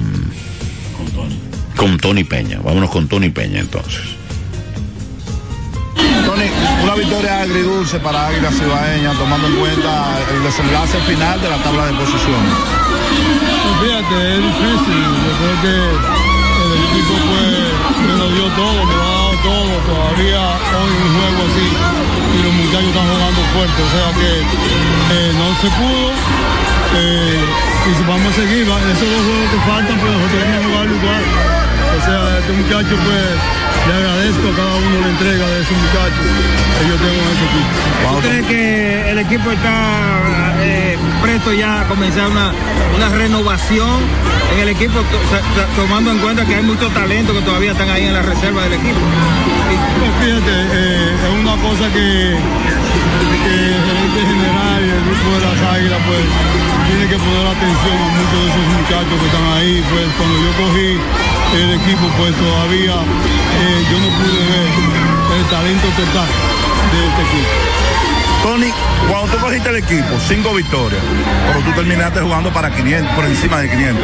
[1.76, 2.60] con Tony Peña.
[2.63, 4.02] Vámonos con Tony Peña entonces.
[6.26, 6.43] Tony,
[6.84, 11.86] una victoria agridulce para Águilas Cibaeñas, tomando en cuenta el desenlace final de la tabla
[11.88, 12.81] de posiciones.
[13.82, 15.04] Fíjate, es difícil.
[15.26, 15.76] Yo creo que
[16.62, 19.71] el equipo pues me lo dio todo, me lo ha dado todo.
[19.89, 20.41] Todavía
[20.78, 21.67] hoy un juego así
[22.32, 23.80] y los muchachos están jugando fuerte.
[23.82, 24.32] O sea que
[25.15, 26.12] eh, no se pudo.
[26.95, 27.39] eh,
[27.82, 30.95] y si vamos a seguir, esos dos juegos que faltan, pues nosotros tenemos que jugarlo
[30.95, 31.24] igual.
[31.97, 33.25] O sea, a este muchacho pues
[33.88, 36.25] le agradezco a cada uno la entrega de esos muchachos
[36.80, 37.69] que yo tengo en ese equipo.
[38.15, 42.51] ¿Tú crees que el equipo está eh, presto ya a comenzar una,
[42.97, 44.01] una renovación
[44.56, 47.89] en el equipo, to- to- tomando en cuenta que hay muchos talentos que todavía están
[47.89, 48.99] ahí en la reserva del equipo?
[49.99, 52.36] Pues fíjate, eh, es una cosa que,
[53.45, 56.23] que el gerente general y el grupo de las águilas pues
[56.89, 59.84] tiene que poner atención a muchos de esos muchachos que están ahí.
[59.89, 60.89] Pues cuando yo cogí
[61.54, 66.28] el equipo pues todavía eh, yo no pude ver el talento total
[66.92, 67.72] de este equipo.
[68.44, 68.74] Tony,
[69.08, 71.02] cuando tú cogiste el equipo, cinco victorias,
[71.48, 74.04] pero tú terminaste jugando para 500, por encima de 500.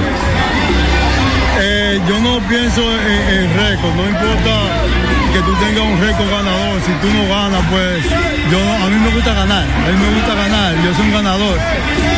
[1.59, 6.79] Eh, yo no pienso en, en récord, no importa que tú tengas un récord ganador,
[6.85, 8.03] si tú no ganas, pues
[8.51, 11.13] yo no- a mí me gusta ganar, a mí me gusta ganar, yo soy un
[11.13, 11.57] ganador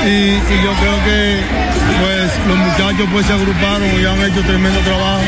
[0.06, 1.42] y, y yo creo que
[2.02, 5.22] pues los muchachos pues se agruparon y han hecho tremendo trabajo.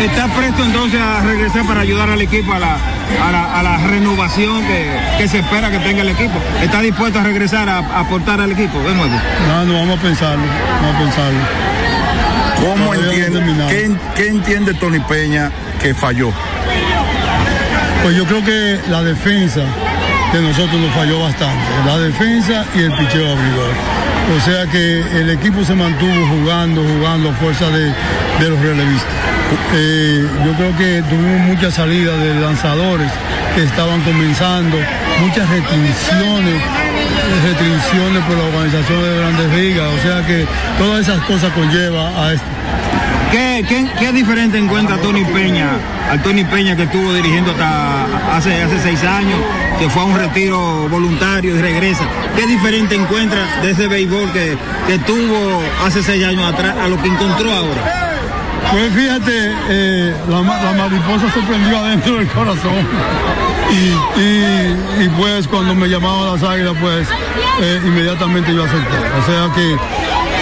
[0.00, 3.76] ¿Está presto entonces a regresar para ayudar al equipo a la, a la, a la
[3.88, 4.86] renovación que,
[5.18, 6.38] que se espera que tenga el equipo?
[6.62, 9.14] ¿Está dispuesto a regresar a, a aportar al equipo de nuevo?
[9.48, 10.44] No, no, vamos a pensarlo,
[10.82, 11.40] vamos a pensarlo.
[12.60, 15.50] ¿Cómo no entiende, qué entiende Tony Peña
[15.82, 16.32] que falló?
[18.08, 19.60] Pues yo creo que la defensa
[20.32, 21.62] de nosotros nos falló bastante.
[21.84, 23.74] La defensa y el picheo abridor.
[24.34, 27.92] O sea que el equipo se mantuvo jugando, jugando a fuerza de,
[28.40, 29.12] de los relevistas.
[29.74, 33.10] Eh, yo creo que tuvimos muchas salidas de lanzadores
[33.54, 34.78] que estaban comenzando,
[35.20, 36.62] muchas restricciones,
[37.44, 39.86] restricciones por la organización de grandes ligas.
[39.86, 40.46] O sea que
[40.78, 42.46] todas esas cosas conlleva a esto.
[43.30, 45.70] ¿Qué, qué, qué diferente encuentra Tony Peña,
[46.10, 49.38] al Tony Peña que estuvo dirigiendo hasta hace, hace seis años,
[49.78, 52.04] que fue a un retiro voluntario y regresa?
[52.36, 57.00] ¿Qué diferente encuentra de ese béisbol que, que tuvo hace seis años atrás a lo
[57.02, 58.07] que encontró ahora?
[58.70, 62.86] Pues fíjate, eh, la, ma- la mariposa se prendió adentro del corazón.
[63.70, 67.08] Y, pues cuando me llamaban las águilas, pues
[67.62, 68.96] eh, inmediatamente yo acepté.
[68.96, 69.72] O sea que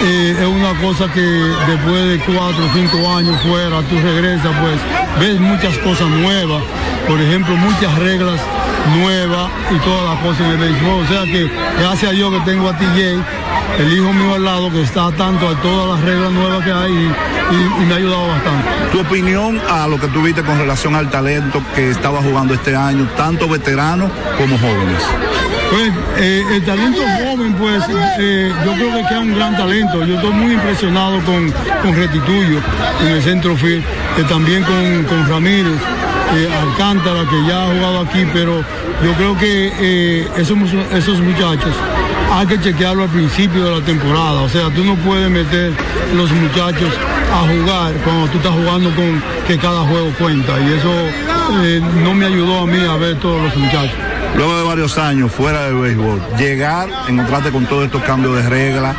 [0.05, 4.79] eh, es una cosa que después de cuatro o cinco años fuera, tú regresas, pues
[5.19, 6.61] ves muchas cosas nuevas.
[7.07, 8.39] Por ejemplo, muchas reglas
[8.99, 11.03] nuevas y todas las cosas en el béisbol.
[11.03, 13.19] O sea que gracias a Dios que tengo a TJ,
[13.79, 16.91] el hijo mío al lado, que está tanto a todas las reglas nuevas que hay
[16.91, 18.67] y, y- y me ha ayudado bastante.
[18.91, 23.07] Tu opinión a lo que tuviste con relación al talento que estaba jugando este año,
[23.15, 25.01] tanto veteranos como jóvenes.
[25.69, 27.83] Pues eh, el talento joven, pues
[28.19, 30.03] eh, yo creo que queda un gran talento.
[30.05, 31.51] Yo estoy muy impresionado con,
[31.83, 32.59] con Retituyo
[33.01, 33.83] en el centro field,
[34.17, 35.73] eh, también con, con Ramírez,
[36.61, 38.63] Alcántara, que ya ha jugado aquí, pero
[39.03, 40.57] yo creo que esos,
[40.93, 41.73] esos muchachos
[42.37, 44.41] hay que chequearlo al principio de la temporada.
[44.41, 45.73] O sea, tú no puedes meter
[46.15, 46.93] los muchachos
[47.33, 50.91] a jugar cuando tú estás jugando con que cada juego cuenta y eso
[51.63, 53.97] eh, no me ayudó a mí a ver todos los muchachos.
[54.35, 58.95] Luego de varios años fuera del béisbol, llegar, encontrarte con todos estos cambios de reglas,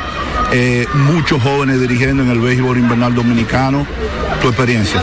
[0.51, 3.87] eh, muchos jóvenes dirigiendo en el béisbol invernal dominicano,
[4.43, 5.01] tu experiencia.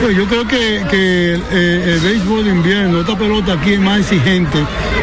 [0.00, 4.58] Pues yo creo que, eh, el béisbol de invierno, esta pelota aquí es más exigente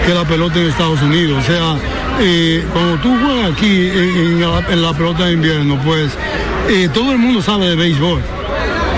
[0.05, 1.43] que la pelota en Estados Unidos.
[1.43, 1.75] O sea,
[2.21, 6.11] eh, cuando tú juegas aquí en, la, pelota de invierno, pues
[6.69, 8.21] eh, todo el mundo sabe de béisbol.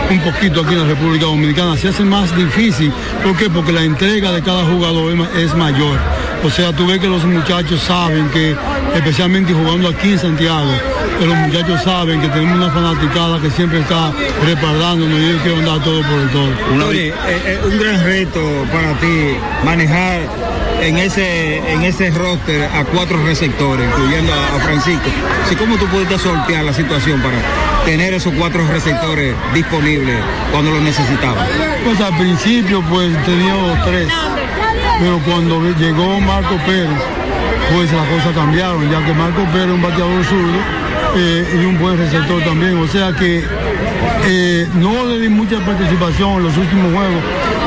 [0.10, 2.92] Un poquito aquí en la República Dominicana se hace más difícil.
[3.24, 3.50] ¿Por qué?
[3.50, 5.98] Porque la entrega de cada jugador es mayor.
[6.44, 8.56] O sea, tú ves que los muchachos saben que,
[8.96, 10.72] especialmente jugando aquí en Santiago,
[11.20, 14.12] que los muchachos saben que tenemos una fanaticada que siempre está
[14.46, 16.50] respaldándonos y ellos quieren dar todo por el todo.
[16.80, 20.22] Tony, eh, eh, un gran reto para ti manejar
[20.82, 25.10] en ese en ese roster a cuatro receptores, incluyendo a, a Francisco.
[25.44, 27.38] Así como tú pudiste sortear la situación para
[27.86, 30.18] tener esos cuatro receptores disponibles
[30.52, 31.48] cuando los necesitabas.
[31.84, 34.08] Pues al principio pues teníamos tres,
[35.00, 36.90] pero cuando llegó Marco Pérez,
[37.74, 40.60] pues las cosas cambiaron, ya que Marco Pérez un bateador zurdo
[41.16, 42.78] eh, y un buen receptor también.
[42.78, 43.44] O sea que
[44.26, 47.24] eh, no le di mucha participación en los últimos juegos,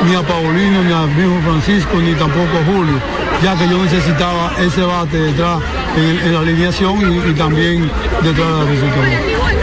[0.06, 2.94] ni a Paulino, ni a mismo Francisco, ni tampoco a Julio,
[3.42, 5.60] ya que yo necesitaba ese bate detrás
[5.96, 7.90] en, la alineación y, también
[8.22, 9.08] detrás de la receptora.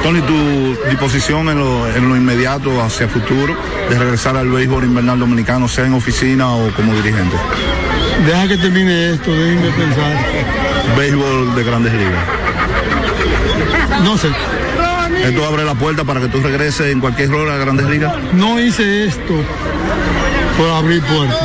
[0.03, 3.55] Tony, tu disposición en lo, en lo inmediato hacia futuro
[3.89, 7.35] de regresar al béisbol invernal dominicano, sea en oficina o como dirigente.
[8.25, 10.17] Deja que termine esto, déjenme pensar.
[10.97, 12.25] Béisbol de grandes ligas.
[14.03, 14.29] No sé.
[15.23, 18.13] Esto abre la puerta para que tú regreses en cualquier hora a grandes ligas.
[18.33, 19.33] No hice esto
[20.57, 21.37] por abrir puertas,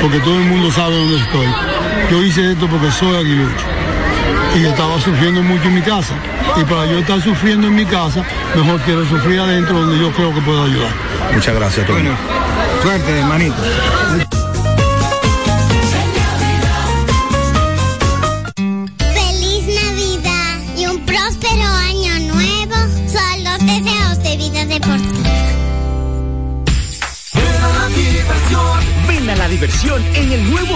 [0.00, 1.46] porque todo el mundo sabe dónde estoy.
[2.10, 3.66] Yo hice esto porque soy aguilucho
[4.56, 6.14] y estaba sufriendo mucho en mi casa.
[6.56, 10.34] Y para yo estar sufriendo en mi casa, mejor quiero sufrir adentro donde yo creo
[10.34, 10.90] que puedo ayudar.
[11.32, 12.08] Muchas gracias, Tony.
[12.82, 13.56] Suerte, hermanito.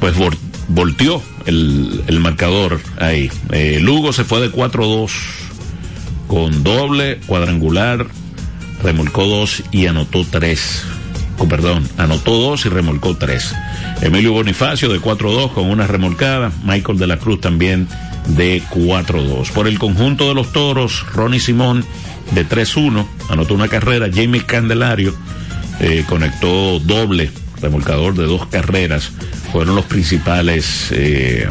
[0.00, 0.36] pues vol-
[0.68, 3.30] volteó el, el marcador ahí.
[3.50, 5.10] Eh, Lugo se fue de 4-2
[6.26, 8.06] con doble, cuadrangular,
[8.82, 10.82] remolcó dos y anotó tres.
[11.38, 13.54] Oh, perdón, anotó dos y remolcó tres.
[14.00, 16.50] Emilio Bonifacio de 4-2 con una remolcada.
[16.64, 17.86] Michael de la Cruz también
[18.26, 19.50] de 4-2.
[19.50, 21.84] Por el conjunto de los toros, Ronnie Simón
[22.32, 24.08] de 3-1 anotó una carrera.
[24.12, 25.14] Jamie Candelario
[25.80, 29.10] eh, conectó doble remolcador de dos carreras.
[29.52, 31.48] Fueron los principales eh,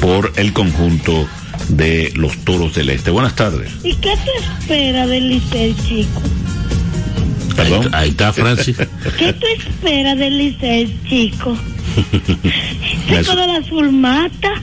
[0.00, 1.26] por el conjunto
[1.68, 3.10] de los toros del este.
[3.10, 3.70] Buenas tardes.
[3.82, 6.22] ¿Y qué te espera del Licey, chico?
[7.56, 7.88] Perdón.
[7.92, 8.76] Ahí está Francis.
[9.18, 11.56] ¿Qué te espera del Licey, chico?
[13.06, 14.62] Chico de la fulmata.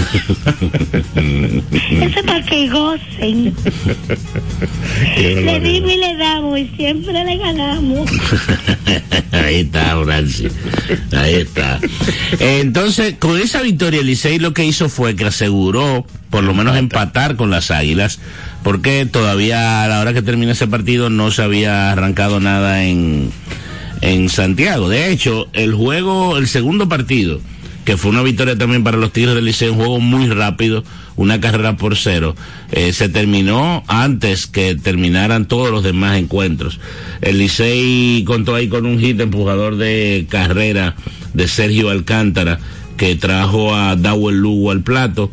[2.00, 3.54] Ese para que gocen.
[5.16, 8.10] Le dimos y le damos y siempre le ganamos.
[9.32, 10.52] Ahí está, Francis.
[11.12, 11.78] Ahí está.
[12.38, 17.36] Entonces, con esa victoria, Licey lo que hizo fue que aseguró por lo menos empatar
[17.36, 18.20] con las Águilas,
[18.62, 23.30] porque todavía a la hora que termina ese partido no se había arrancado nada en,
[24.00, 24.88] en Santiago.
[24.88, 27.40] De hecho, el juego, el segundo partido,
[27.84, 30.84] que fue una victoria también para los Tigres del Liceo, un juego muy rápido,
[31.16, 32.34] una carrera por cero,
[32.72, 36.80] eh, se terminó antes que terminaran todos los demás encuentros.
[37.20, 40.94] El Licey contó ahí con un hit empujador de carrera
[41.34, 42.58] de Sergio Alcántara,
[42.96, 45.30] que trajo a Dawel Lugo al plato.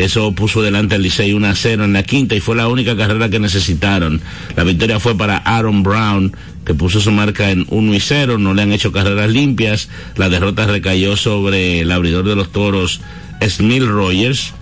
[0.00, 2.96] Eso puso delante al Licey 1 a 0 en la quinta y fue la única
[2.96, 4.22] carrera que necesitaron.
[4.56, 6.34] La victoria fue para Aaron Brown,
[6.64, 8.38] que puso su marca en 1 y 0.
[8.38, 9.90] No le han hecho carreras limpias.
[10.16, 13.02] La derrota recayó sobre el abridor de los toros,
[13.46, 14.54] Smil Rogers,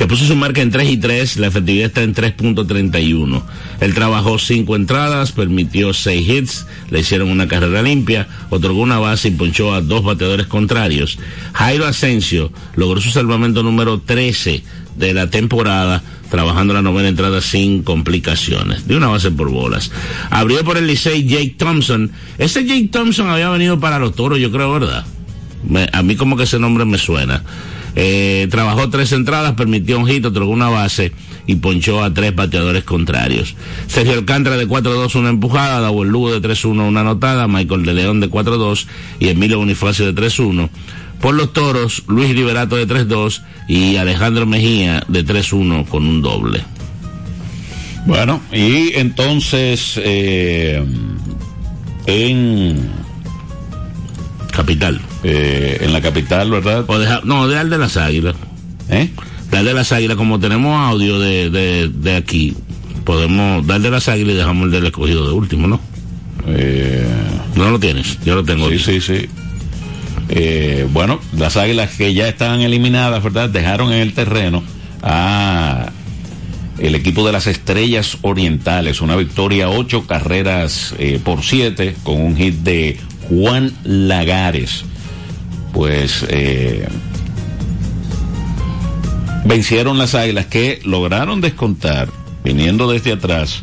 [0.00, 3.42] que puso su marca en 3 y 3, la efectividad está en 3.31.
[3.80, 9.28] Él trabajó 5 entradas, permitió 6 hits, le hicieron una carrera limpia, otorgó una base
[9.28, 11.18] y ponchó a dos bateadores contrarios.
[11.52, 14.64] Jairo Asensio logró su salvamento número 13
[14.96, 19.92] de la temporada, trabajando la novena entrada sin complicaciones, de una base por bolas.
[20.30, 22.10] Abrió por el Licey Jake Thompson.
[22.38, 25.04] Ese Jake Thompson había venido para los toros, yo creo, ¿verdad?
[25.92, 27.44] A mí como que ese nombre me suena.
[27.96, 31.12] Eh, trabajó tres entradas, permitió un hit, otorgó una base
[31.46, 33.54] y ponchó a tres bateadores contrarios.
[33.86, 38.20] Sergio Alcántara de 4-2 una empujada, Dawel Lugo de 3-1 una anotada, Michael de León
[38.20, 38.86] de 4-2
[39.18, 40.70] y Emilio Bonifacio de 3-1.
[41.20, 46.62] Por los toros, Luis Liberato de 3-2 y Alejandro Mejía de 3-1 con un doble.
[48.06, 50.82] Bueno, y entonces eh,
[52.06, 52.90] en
[54.60, 56.84] capital, en la capital, ¿verdad?
[56.86, 58.34] O deja- no, de al de las águilas.
[58.88, 59.08] ¿Eh?
[59.50, 62.54] Dar de las águilas, como tenemos audio de, de, de aquí,
[63.04, 65.80] podemos dar de las águilas y dejamos el del escogido de último, ¿no?
[67.56, 68.68] no lo tienes, yo lo tengo.
[68.70, 69.26] Sí, sí, sí.
[70.28, 73.48] Eh, bueno, las águilas que ya estaban eliminadas, ¿verdad?
[73.48, 74.62] Dejaron en el terreno
[75.02, 75.90] a
[76.78, 79.00] el equipo de las Estrellas Orientales.
[79.00, 82.98] Una victoria, ocho carreras eh, por siete, con un hit de
[83.30, 84.84] Juan Lagares.
[85.72, 86.86] Pues eh,
[89.44, 92.08] vencieron las águilas que lograron descontar,
[92.44, 93.62] viniendo desde atrás.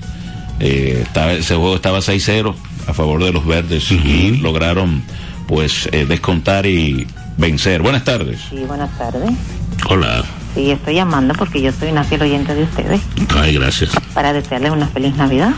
[0.60, 2.56] eh, estaba- ese juego estaba 6-0
[2.88, 5.04] a favor de los verdes y lograron
[5.48, 7.06] pues eh, descontar y
[7.38, 7.84] vencer.
[7.84, 8.40] Buenas tardes.
[8.50, 9.30] Sí, buenas tardes.
[9.88, 10.24] Hola.
[10.56, 13.02] Sí, estoy llamando porque yo soy una fiel oyente de ustedes
[13.40, 13.92] Ay, gracias.
[14.16, 15.52] para desearles una feliz Navidad,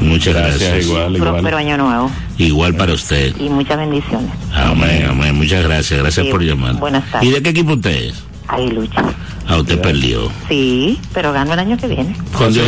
[0.00, 0.60] Muchas gracias.
[0.60, 3.34] Gracias, igual, un próspero año nuevo Igual para usted.
[3.40, 4.30] y muchas bendiciones.
[4.54, 5.34] Amén, amén.
[5.34, 6.00] Muchas gracias.
[6.00, 6.74] Gracias Sí, por llamar.
[6.76, 7.28] buenas tardes.
[7.28, 8.22] ¿Y de qué equipo usted es?
[8.48, 9.02] Ahí lucha.
[9.48, 10.30] Ah, usted perdió.
[10.48, 12.14] Sí, pero gano el año que viene.
[12.32, 12.66] Con Dios,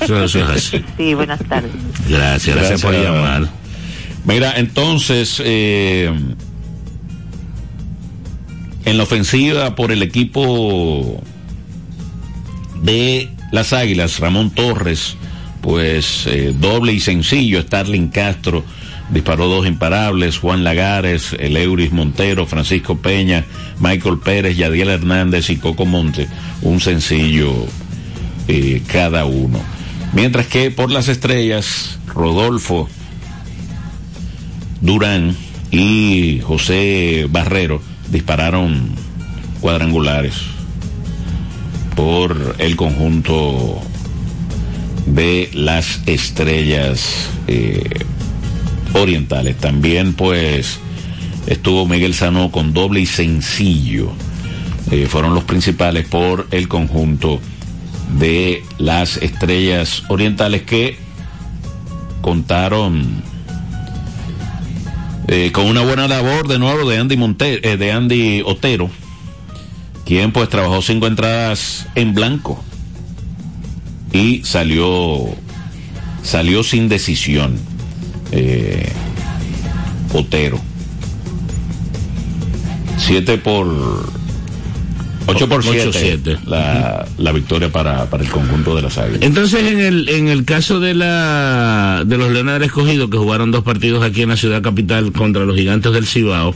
[0.00, 0.84] eso, eso es así.
[0.96, 1.70] Sí, buenas tardes.
[2.08, 3.48] Gracias, gracias, por llamar.
[4.24, 6.10] Mira, entonces, eh,
[8.84, 11.20] en la ofensiva por el equipo
[12.82, 15.16] de las Águilas, Ramón Torres,
[15.62, 18.64] pues eh, doble y sencillo, Starling Castro
[19.10, 23.44] disparó dos imparables, Juan Lagares, el Euris Montero, Francisco Peña,
[23.78, 26.28] Michael Pérez, Yadiel Hernández y Coco Monte,
[26.62, 27.52] un sencillo
[28.48, 29.60] eh, cada uno.
[30.12, 32.88] Mientras que por las estrellas, Rodolfo
[34.80, 35.36] Durán
[35.70, 38.90] y José Barrero dispararon
[39.60, 40.34] cuadrangulares
[41.94, 43.80] por el conjunto
[45.06, 47.82] de las estrellas eh,
[48.94, 49.56] orientales.
[49.56, 50.78] También pues
[51.46, 54.12] estuvo Miguel Sano con doble y sencillo.
[54.90, 57.40] Eh, fueron los principales por el conjunto
[58.18, 60.98] de las estrellas orientales que
[62.20, 63.22] contaron
[65.28, 68.90] eh, con una buena labor de nuevo de Andy Monte- de Andy Otero,
[70.04, 72.62] quien pues trabajó cinco entradas en blanco
[74.12, 75.28] y salió
[76.22, 77.58] salió sin decisión
[78.30, 78.88] eh,
[80.12, 80.60] Otero
[82.98, 83.66] 7 por
[85.26, 89.22] 8 por 7 la, la victoria para, para el conjunto de las águilas.
[89.22, 93.50] Entonces, en el, en el caso de la de los Leones del Escogido, que jugaron
[93.50, 96.54] dos partidos aquí en la ciudad capital contra los Gigantes del Cibao,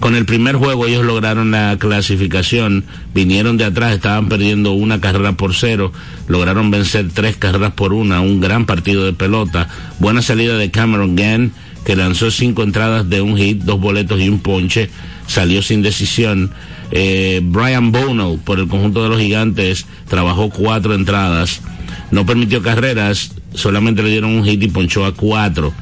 [0.00, 2.84] con el primer juego ellos lograron la clasificación,
[3.14, 5.92] vinieron de atrás, estaban perdiendo una carrera por cero,
[6.28, 9.68] lograron vencer tres carreras por una, un gran partido de pelota,
[9.98, 11.52] buena salida de Cameron Gann,
[11.84, 14.90] que lanzó cinco entradas de un hit, dos boletos y un ponche,
[15.26, 16.50] salió sin decisión.
[16.90, 21.60] Eh, Brian Bono, por el conjunto de los gigantes, trabajó cuatro entradas,
[22.10, 25.72] no permitió carreras, solamente le dieron un hit y ponchó a cuatro.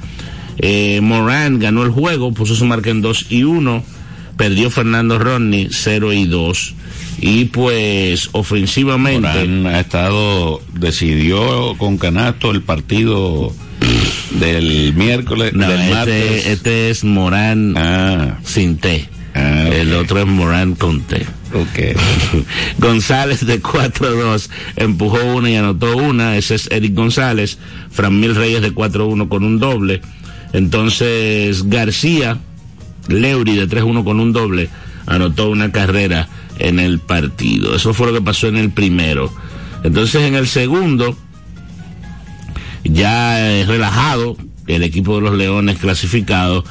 [0.59, 3.85] Eh, Moran ganó el juego, puso su marca en 2 y 1,
[4.37, 6.75] perdió Fernando Rodney 0 y 2.
[7.19, 9.21] Y pues ofensivamente...
[9.29, 13.53] Morán ha estado, decidió con canasto el partido
[14.33, 16.47] del miércoles, No, del este, martes.
[16.47, 19.09] este es Morán Ah, sin T.
[19.35, 21.25] ah, El otro es Morán con T.
[21.55, 21.97] ok.
[22.79, 26.37] González de 4-2 empujó una y anotó una.
[26.37, 27.59] Ese es Eric González.
[27.91, 30.03] Fran Mil Reyes de 4-1 con un doble.
[30.53, 32.39] Entonces García,
[33.09, 34.69] Leury de 3-1 con un doble,
[35.07, 36.29] anotó una carrera
[36.59, 37.75] en el partido.
[37.75, 39.33] Eso fue lo que pasó en el primero.
[39.83, 41.17] Entonces en el segundo,
[42.85, 44.37] ya relajado,
[44.67, 46.65] el equipo de los Leones clasificado,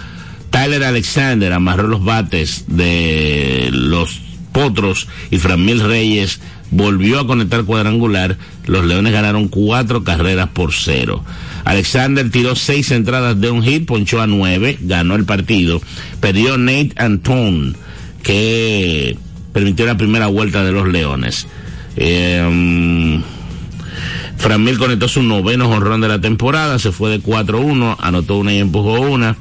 [0.49, 4.21] Tyler Alexander amarró los bates de los
[4.51, 6.39] Potros y Framil Reyes
[6.71, 8.38] volvió a conectar cuadrangular.
[8.65, 11.23] Los Leones ganaron cuatro carreras por cero.
[11.66, 15.82] Alexander tiró seis entradas de un hit, ponchó a nueve, ganó el partido.
[16.20, 17.76] Perdió Nate Anton,
[18.24, 19.18] que
[19.51, 21.47] permitió la primera vuelta de los Leones.
[21.97, 23.22] Eh,
[24.38, 28.59] Framil conectó su noveno jonrón de la temporada, se fue de 4-1, anotó una y
[28.59, 29.36] empujó una.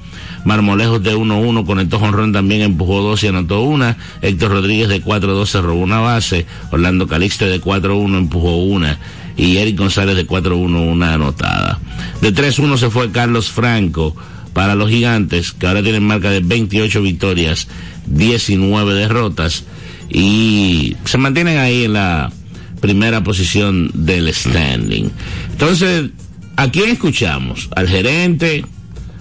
[0.45, 3.97] Marmolejos de 1-1 conectó jonrón también, empujó dos y anotó una.
[4.23, 6.47] Héctor Rodríguez de 4-2 se robó una base.
[6.71, 8.99] Orlando Calixte de 4-1 empujó una.
[9.37, 11.81] Y Eric González de 4-1 una anotada.
[12.21, 14.15] De 3-1 se fue Carlos Franco
[14.53, 17.69] para los gigantes, que ahora tienen marca de 28 victorias,
[18.07, 19.65] 19 derrotas.
[20.09, 22.33] Y se mantienen ahí en la
[22.81, 25.11] primera posición del standing.
[25.51, 26.11] Entonces,
[26.57, 27.69] ¿a quién escuchamos?
[27.75, 28.65] ¿Al gerente?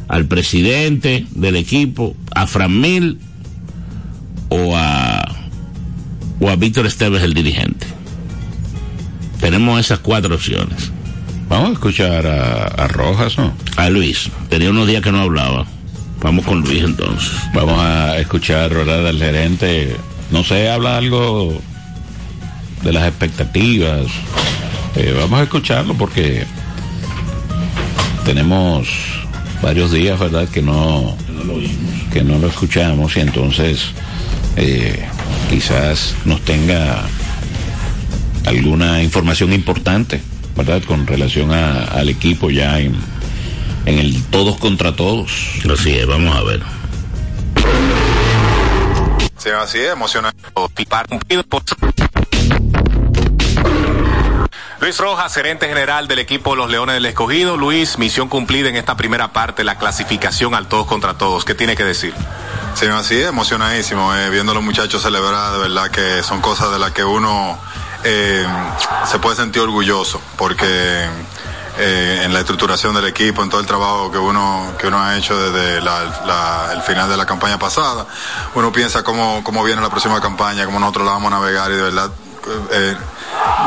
[0.07, 2.16] ¿Al presidente del equipo?
[2.36, 3.20] ¿A Fran Mil?
[4.49, 5.24] ¿O a,
[6.39, 7.88] o a Víctor Esteves, el dirigente?
[9.44, 10.89] Tenemos esas cuatro opciones.
[11.50, 13.54] Vamos a escuchar a, a Rojas, ¿no?
[13.76, 14.30] A Luis.
[14.48, 15.66] Tenía unos días que no hablaba.
[16.22, 17.30] Vamos con Luis entonces.
[17.54, 19.06] Vamos a escuchar, ¿verdad?
[19.06, 19.98] Al gerente.
[20.32, 21.62] No sé, habla algo
[22.84, 24.06] de las expectativas.
[24.96, 26.46] Eh, vamos a escucharlo porque
[28.24, 28.88] tenemos
[29.62, 30.48] varios días, ¿verdad?
[30.48, 31.18] Que no,
[32.14, 33.88] que no lo escuchamos y entonces
[34.56, 35.06] eh,
[35.50, 37.04] quizás nos tenga
[38.46, 40.22] alguna información importante,
[40.56, 40.82] ¿verdad?
[40.84, 42.96] Con relación a- al equipo ya en,
[43.86, 45.32] en el todos contra todos.
[45.72, 46.62] Así es, vamos a ver.
[49.38, 50.41] Sí, así es, emocionante.
[54.80, 57.56] Luis Rojas, gerente general del equipo Los Leones del Escogido.
[57.56, 61.46] Luis, misión cumplida en esta primera parte, la clasificación al todos contra todos.
[61.46, 62.14] ¿Qué tiene que decir?
[62.76, 66.72] Sí, así es, emocionadísimo, eh, viendo a los muchachos celebrar, de verdad que son cosas
[66.72, 67.58] de las que uno
[68.04, 68.45] eh,
[69.06, 71.08] se puede sentir orgulloso, porque
[71.78, 75.18] eh, en la estructuración del equipo, en todo el trabajo que uno, que uno ha
[75.18, 78.06] hecho desde la- el final de la campaña pasada,
[78.56, 81.76] uno piensa cómo, cómo viene la próxima campaña, cómo nosotros la vamos a navegar y
[81.76, 82.10] de verdad...
[82.72, 82.96] eh,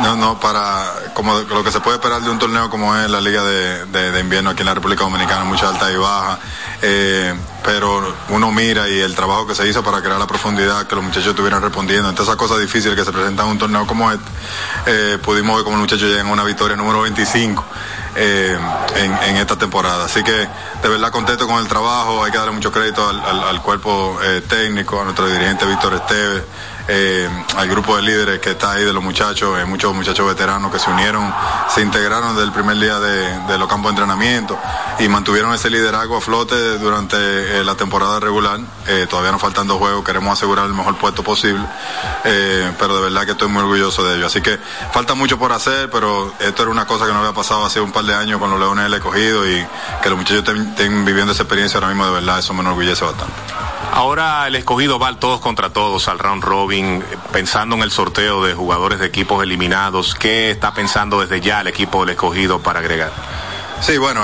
[0.03, 3.21] no, no, para como lo que se puede esperar de un torneo como es la
[3.21, 6.39] Liga de, Invierno aquí en la República Dominicana, mucha alta y baja,
[6.83, 10.95] eh, pero uno mira y el trabajo que se hizo para crear la profundidad que
[10.95, 14.11] los muchachos estuvieran respondiendo, entonces esas cosas difíciles que se presentan en un torneo como
[14.11, 14.25] este,
[14.87, 17.65] eh, pudimos ver como los muchachos llegan a una victoria número 25
[18.17, 18.59] eh,
[18.97, 20.07] en, esta temporada.
[20.07, 24.19] Así que de verdad contento con el trabajo, hay que darle mucho crédito al, cuerpo
[24.49, 26.43] técnico, a nuestro dirigente Víctor Esteves,
[26.89, 30.71] eh, al grupo de líderes que está ahí de los muchachos, eh, muchos muchachos veteranos
[30.71, 31.33] que se unieron,
[31.69, 34.59] se integraron desde el primer día de, los campos de entrenamiento
[34.99, 38.61] y mantuvieron ese liderazgo a flote durante eh, la temporada regular.
[38.87, 41.65] Eh, todavía nos faltan dos juegos, queremos asegurar el mejor puesto posible,
[42.79, 44.27] pero de verdad que estoy muy orgulloso de ello.
[44.27, 44.59] Así que
[44.93, 47.93] falta mucho por hacer, pero esto era una cosa que no había pasado hace un
[47.93, 49.67] par de años con los Leones del Escogido y
[50.03, 53.35] que los muchachos estén viviendo esa experiencia ahora mismo de verdad, eso me enorgullece bastante.
[53.93, 58.45] Ahora el escogido va al todos contra todos al round robin, pensando en el sorteo
[58.45, 60.15] de jugadores de equipos eliminados.
[60.15, 63.13] ¿Qué está pensando desde ya el equipo del escogido para agregar?
[63.81, 64.23] Sí, bueno,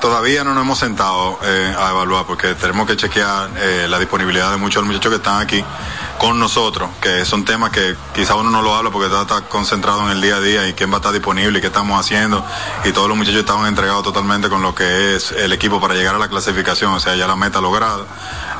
[0.00, 4.50] todavía no nos hemos sentado eh, a evaluar porque tenemos que chequear eh, la disponibilidad
[4.50, 5.62] de muchos de los muchachos que están aquí
[6.18, 10.02] con nosotros, que son temas que quizá uno no lo habla porque está, está concentrado
[10.04, 12.44] en el día a día y quién va a estar disponible y qué estamos haciendo.
[12.84, 16.14] Y todos los muchachos estaban entregados totalmente con lo que es el equipo para llegar
[16.14, 18.04] a la clasificación, o sea, ya la meta lograda.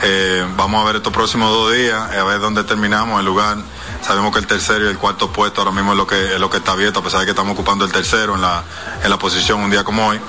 [0.03, 3.59] Eh, vamos a ver estos próximos dos días, a ver dónde terminamos el lugar.
[4.01, 6.49] Sabemos que el tercero y el cuarto puesto ahora mismo es lo que es lo
[6.49, 8.63] que está abierto, a pesar de que estamos ocupando el tercero en la,
[9.03, 10.21] en la posición un día como hoy.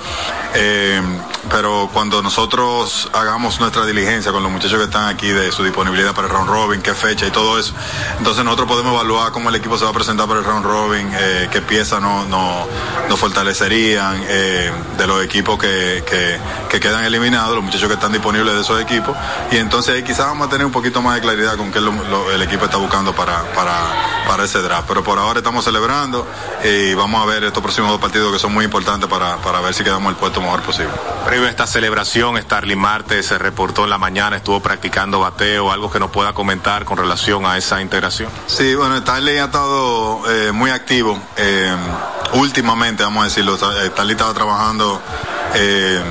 [0.54, 1.00] Eh,
[1.48, 6.14] pero cuando nosotros hagamos nuestra diligencia con los muchachos que están aquí de su disponibilidad
[6.14, 7.72] para el round robin, qué fecha y todo eso,
[8.18, 11.10] entonces nosotros podemos evaluar cómo el equipo se va a presentar para el round robin,
[11.12, 12.66] eh, qué piezas no, no,
[13.08, 16.38] no fortalecerían eh, de los equipos que, que,
[16.68, 19.16] que quedan eliminados, los muchachos que están disponibles de esos equipos,
[19.50, 22.42] y entonces ahí quizás vamos a tener un poquito más de claridad con qué el
[22.42, 24.84] equipo está buscando para, para, para ese draft.
[24.88, 26.26] Pero por ahora estamos celebrando
[26.64, 29.74] y vamos a ver estos próximos dos partidos que son muy importantes para, para ver
[29.74, 30.92] si quedamos el puesto mejor posible.
[31.30, 35.88] Previo a esta celebración, Starling Marte se reportó en la mañana, estuvo practicando bateo, algo
[35.88, 38.28] que nos pueda comentar con relación a esa integración.
[38.48, 41.72] Sí, bueno, Stanley ha estado eh, muy activo eh,
[42.32, 43.54] últimamente, vamos a decirlo.
[43.56, 45.00] Sta- Stanley estaba trabajando,
[45.54, 46.02] eh,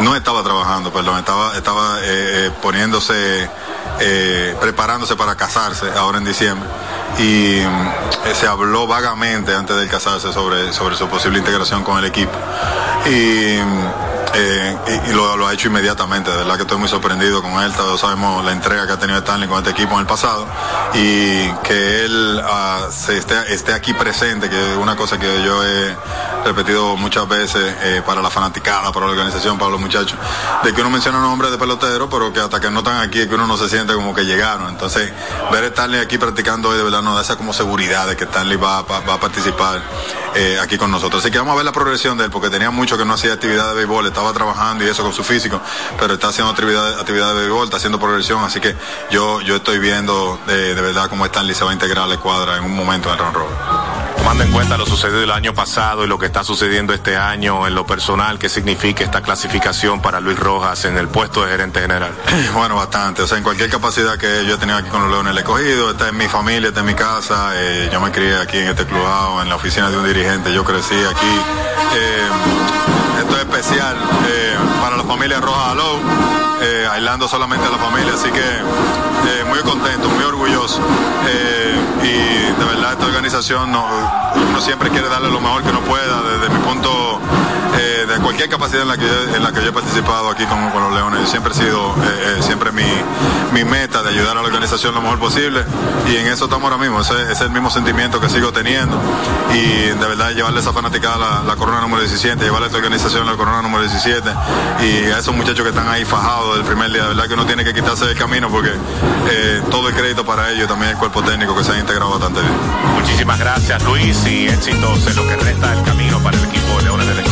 [0.00, 1.96] no estaba trabajando, perdón, estaba, estaba
[2.60, 3.48] poniéndose,
[4.60, 6.68] preparándose para casarse ahora en diciembre.
[7.18, 7.62] Y
[8.38, 12.32] se habló vagamente antes de casarse sobre, sobre su posible integración con el equipo.
[13.06, 13.56] Y
[14.34, 14.76] eh,
[15.08, 18.44] y, lo, ha hecho inmediatamente, de verdad que estoy muy sorprendido con él, todos sabemos
[18.44, 20.46] la entrega que ha tenido Stanley con este equipo en el pasado
[20.94, 25.64] y que él ah, se esté, esté aquí presente, que es una cosa que yo
[25.64, 25.96] he
[26.44, 30.18] repetido muchas veces eh, para la fanaticada, para la organización, para los muchachos,
[30.64, 33.34] de que uno menciona nombres de pelotero, pero que hasta que no están aquí que
[33.34, 34.68] uno no se siente como que llegaron.
[34.68, 35.12] Entonces,
[35.52, 38.24] ver a Stanley aquí practicando hoy de verdad nos da esa como seguridad de que
[38.24, 39.80] Stanley va, va- va a participar
[40.34, 41.22] eh, aquí con nosotros.
[41.22, 43.34] Así que vamos a ver la progresión de él, porque tenía mucho que no hacía
[43.34, 45.60] actividad de béisbol, estaba trabajando y eso con su físico,
[45.98, 48.76] pero está haciendo actividad, actividad de béisbol, está haciendo progresión, así que
[49.10, 52.14] yo, yo estoy viendo de, de verdad cómo Stanley se va a integrar a la
[52.14, 53.56] escuadra en un momento en el round robin.
[54.16, 57.66] Tomando en cuenta lo sucedido el año pasado y lo que está sucediendo este año
[57.66, 61.80] en lo personal, ¿qué significa esta clasificación para Luis Rojas en el puesto de gerente
[61.80, 62.12] general?
[62.54, 63.22] Bueno, bastante.
[63.22, 65.90] O sea, en cualquier capacidad que yo he tenido aquí con los Leones, el escogido,
[65.90, 67.50] está en mi familia, está en mi casa.
[67.56, 70.52] eh, yo me crié aquí en este clubado, en la oficina de un dirigente.
[70.52, 71.40] Yo crecí aquí.
[71.96, 73.96] Eh, es especial
[74.26, 75.98] eh, para la familia Rojas Alou,
[76.62, 78.14] eh, aislando solamente a la familia.
[78.14, 80.80] Así que eh, muy contento, muy orgulloso.
[81.28, 83.86] Eh, y de verdad, esta organización, no-
[84.60, 87.18] siempre quiere darle lo mejor que uno pueda desde mi punto
[88.06, 90.70] de cualquier capacidad en la que yo, en la que yo he participado aquí con,
[90.70, 91.28] con los Leones.
[91.28, 92.84] Siempre ha sido eh, eh, siempre mi,
[93.52, 95.64] mi meta de ayudar a la organización lo mejor posible
[96.08, 97.00] y en eso estamos ahora mismo.
[97.00, 99.00] Ese, es el mismo sentimiento que sigo teniendo
[99.54, 103.26] y de verdad llevarle esa fanaticada la, la corona número 17, llevarle a esta organización
[103.26, 104.30] la corona número 17
[104.80, 107.02] y a esos muchachos que están ahí fajados del primer día.
[107.02, 108.70] De verdad que uno tiene que quitarse del camino porque
[109.30, 112.40] eh, todo el crédito para ellos también el cuerpo técnico que se ha integrado bastante
[112.40, 112.54] bien.
[112.94, 116.82] Muchísimas gracias Luis y éxitos en lo que resta del camino para el equipo de
[116.84, 117.31] Leones del Escogido.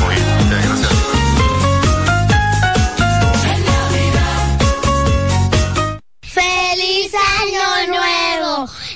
[7.11, 8.70] ¡Feliz Año Nuevo!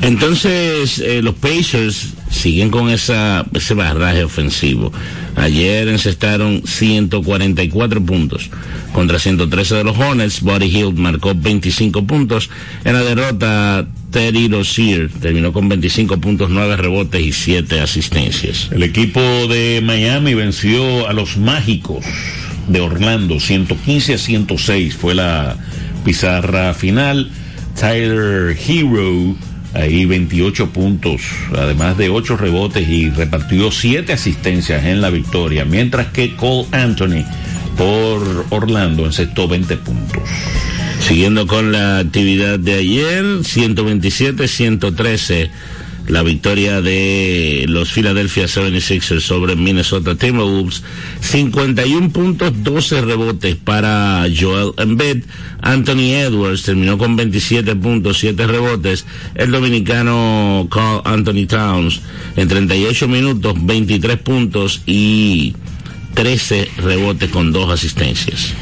[0.00, 4.90] Entonces, eh, los Pacers siguen con esa, ese barraje ofensivo.
[5.36, 8.48] Ayer encestaron 144 puntos
[8.92, 10.40] contra 113 de los Hornets.
[10.40, 12.48] Buddy Hill marcó 25 puntos.
[12.84, 18.70] En la derrota, Teddy Rozier terminó con 25 puntos, 9 rebotes y 7 asistencias.
[18.72, 22.04] El equipo de Miami venció a los Mágicos
[22.68, 25.56] de Orlando, 115 a 106 fue la
[26.06, 27.28] pizarra final.
[27.78, 29.36] Tyler Hero,
[29.74, 31.20] ahí 28 puntos,
[31.52, 37.24] además de 8 rebotes y repartió 7 asistencias en la victoria, mientras que Cole Anthony
[37.76, 40.22] por Orlando encestó 20 puntos.
[41.00, 45.50] Siguiendo con la actividad de ayer, 127-113,
[46.08, 50.82] la victoria de los Philadelphia 76ers sobre Minnesota Timberwolves,
[51.20, 55.24] 51 puntos, 12 rebotes para Joel Embiid,
[55.62, 62.00] Anthony Edwards terminó con 27 puntos, 7 rebotes, el dominicano Carl Anthony Towns
[62.36, 65.54] en 38 minutos, 23 puntos y
[66.14, 68.54] 13 rebotes con 2 asistencias.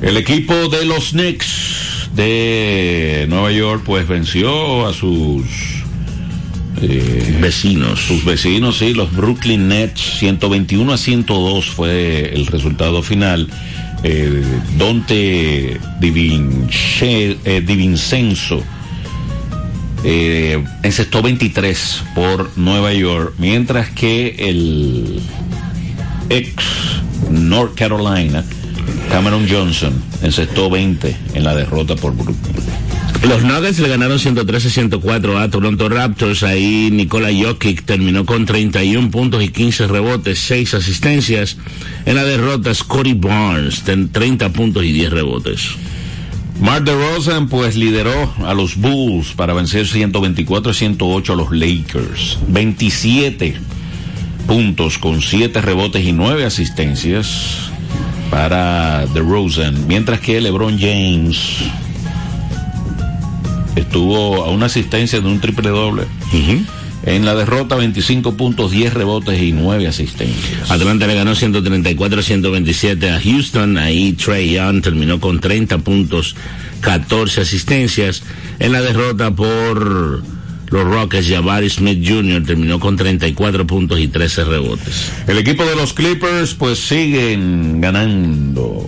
[0.00, 5.44] El equipo de los Knicks de Nueva York pues venció a sus
[6.82, 8.00] eh, vecinos.
[8.00, 13.48] Sus vecinos, sí, los Brooklyn Nets, 121 a 102 fue el resultado final.
[14.04, 14.42] Eh,
[14.78, 18.62] Dante Divinche- eh, Divincenzo
[20.04, 25.20] eh, encestó 23 por Nueva York, mientras que el
[26.30, 26.52] ex
[27.30, 28.44] North Carolina,
[29.10, 29.92] Cameron Johnson,
[30.22, 32.36] encestó 20 en la derrota por Brooklyn.
[33.26, 36.42] Los Nuggets le ganaron 113-104 a Toronto Raptors.
[36.42, 41.56] Ahí Nikola Jokic terminó con 31 puntos y 15 rebotes, 6 asistencias.
[42.06, 45.62] En la derrota, Scotty Barnes, ten 30 puntos y 10 rebotes.
[46.60, 52.38] Mark DeRozan pues lideró a los Bulls para vencer 124 a 108 a los Lakers.
[52.48, 53.56] 27
[54.46, 57.70] puntos con 7 rebotes y 9 asistencias
[58.30, 61.38] para DeRozan, mientras que LeBron James
[63.80, 66.04] estuvo a una asistencia de un triple doble.
[67.04, 70.70] En la derrota 25 puntos, 10 rebotes y 9 asistencias.
[70.70, 73.78] Atlanta le ganó 134-127 a Houston.
[73.78, 76.34] Ahí Trey Young terminó con 30 puntos,
[76.80, 78.24] 14 asistencias.
[78.58, 80.22] En la derrota por
[80.70, 82.42] los Rockets, Jabari Smith Jr.
[82.44, 85.12] terminó con 34 puntos y 13 rebotes.
[85.26, 88.86] El equipo de los Clippers pues siguen ganando.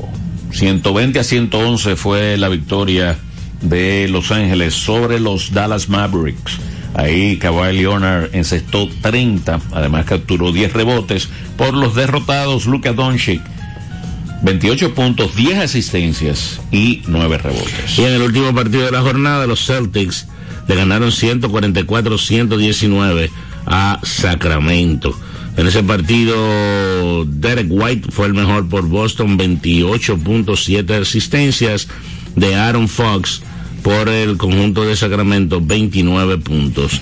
[0.53, 3.17] 120 a 111 fue la victoria
[3.63, 6.59] de Los Ángeles sobre los Dallas Mavericks.
[6.95, 13.41] Ahí Kawhi Leonard encestó 30, además capturó 10 rebotes por los derrotados Luka Doncic.
[14.43, 17.97] 28 puntos, 10 asistencias y 9 rebotes.
[17.99, 20.27] Y en el último partido de la jornada, los Celtics
[20.67, 23.31] le ganaron 144-119
[23.67, 25.15] a Sacramento.
[25.57, 31.89] En ese partido, Derek White fue el mejor por Boston, 28.7 asistencias
[32.37, 33.43] de Aaron Fox
[33.83, 37.01] por el conjunto de Sacramento, 29 puntos.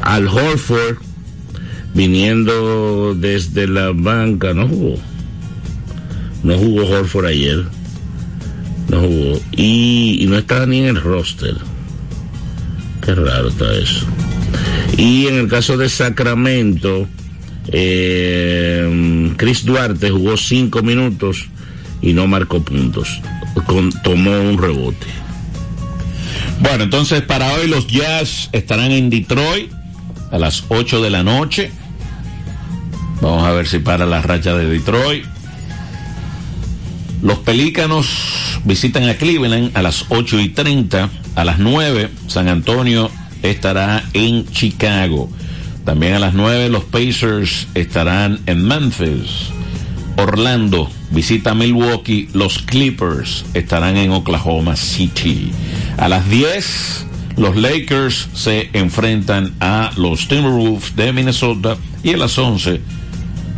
[0.00, 0.98] Al Horford,
[1.94, 4.96] viniendo desde la banca, no jugó.
[6.42, 7.64] No jugó Horford ayer.
[8.88, 9.40] No jugó.
[9.52, 11.56] Y, y no estaba ni en el roster.
[13.02, 14.06] Qué raro está eso.
[14.96, 17.06] Y en el caso de Sacramento,
[17.68, 21.48] eh, Chris Duarte jugó cinco minutos
[22.02, 23.20] y no marcó puntos.
[24.02, 25.06] Tomó un rebote.
[26.60, 29.72] Bueno, entonces para hoy los Jazz estarán en Detroit
[30.30, 31.70] a las 8 de la noche.
[33.20, 35.24] Vamos a ver si para la racha de Detroit.
[37.22, 38.08] Los Pelícanos
[38.64, 41.10] visitan a Cleveland a las 8 y 30.
[41.34, 43.10] A las 9, San Antonio
[43.42, 45.30] estará en Chicago.
[45.84, 49.48] También a las 9, los Pacers estarán en Memphis.
[50.16, 52.28] Orlando visita Milwaukee.
[52.32, 55.52] Los Clippers estarán en Oklahoma City.
[55.96, 57.06] A las 10,
[57.36, 61.76] los Lakers se enfrentan a los Timberwolves de Minnesota.
[62.02, 62.80] Y a las 11,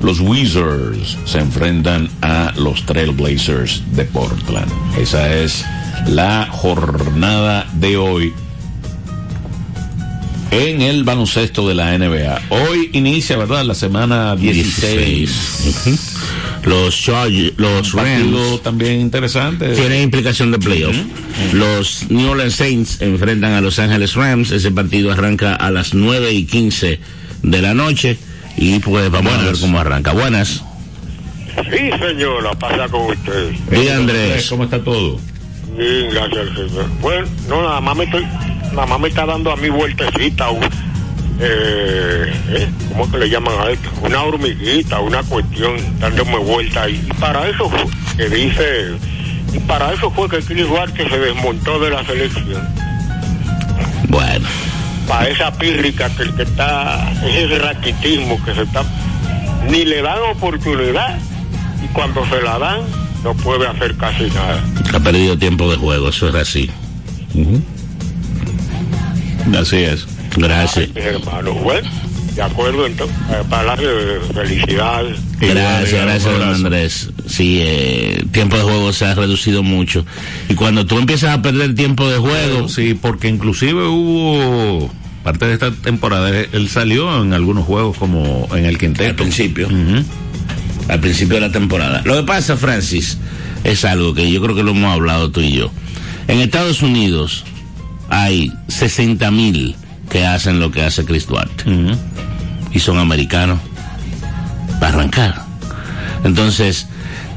[0.03, 4.71] los Wizards se enfrentan a los Trailblazers de Portland.
[4.99, 5.65] Esa es
[6.09, 8.33] la jornada de hoy
[10.51, 12.41] en el baloncesto de la NBA.
[12.51, 13.65] Hoy inicia, ¿verdad?
[13.65, 16.22] La semana 16.
[16.65, 19.75] Los Chargers, los Rams también interesante.
[19.75, 20.95] tienen implicación de playoff.
[21.53, 24.53] Los New Orleans Saints enfrentan a Los Ángeles Rams.
[24.53, 27.01] Ese partido arranca a las 9 y 15
[27.43, 28.17] de la noche.
[28.57, 30.13] Y pues vamos a ver cómo arranca.
[30.13, 30.63] Buenas.
[31.71, 33.51] Sí, señora, pasa con usted.
[33.71, 34.47] Diga Andrés.
[34.49, 35.19] ¿Cómo está todo?
[35.77, 36.87] Bien, gracias señor.
[37.01, 38.25] Bueno, no, nada más me estoy,
[38.73, 40.63] nada más me está dando a mi vueltecita, un-
[41.45, 43.90] eh, eh, ¿cómo que le llaman a esto?
[44.03, 47.05] Una hormiguita, una cuestión, dándome vuelta ahí.
[47.05, 47.84] Y para eso fue,
[48.16, 48.93] que dice,
[49.53, 52.62] y para eso fue que Chris Duarte se desmontó de la selección.
[54.09, 54.49] Bueno.
[55.09, 58.84] Para esa pírrica que, que está, ese raquitismo que se está,
[59.68, 61.18] ni le dan oportunidad,
[61.84, 62.80] y cuando se la dan,
[63.24, 64.62] no puede hacer casi nada.
[64.95, 66.70] Ha perdido tiempo de juego, eso es así.
[69.59, 70.07] Así es.
[70.37, 70.89] Gracias.
[70.95, 71.89] Mis hermanos, bueno,
[72.35, 75.18] de acuerdo, entonces, eh, para de felicidades.
[75.39, 77.11] Gracias, gracias, don Andrés.
[77.26, 80.07] Sí, eh, tiempo de juego se ha reducido mucho.
[80.49, 82.68] Y cuando tú empiezas a perder tiempo de juego.
[82.68, 84.91] Sí, porque inclusive hubo
[85.22, 89.11] parte de esta temporada, él salió en algunos juegos como en el quinteto.
[89.11, 89.68] Al principio.
[90.89, 92.03] Al principio de la temporada.
[92.05, 93.18] Lo que pasa, Francis,
[93.62, 95.70] es algo que yo creo que lo hemos hablado tú y yo.
[96.28, 97.45] En Estados Unidos
[98.09, 99.76] hay 60 mil
[100.13, 101.65] que hacen lo que hace Chris Duarte.
[102.71, 103.59] Y son americanos.
[104.79, 105.43] Para arrancar.
[106.23, 106.87] Entonces,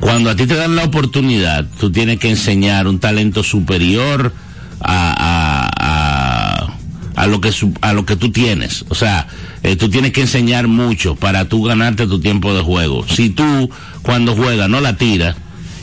[0.01, 4.34] cuando a ti te dan la oportunidad, tú tienes que enseñar un talento superior
[4.82, 6.73] a, a, a,
[7.15, 8.84] a lo que a lo que tú tienes.
[8.89, 9.28] O sea,
[9.63, 13.07] eh, tú tienes que enseñar mucho para tú ganarte tu tiempo de juego.
[13.07, 13.69] Si tú
[14.01, 15.38] cuando juegas no la tiras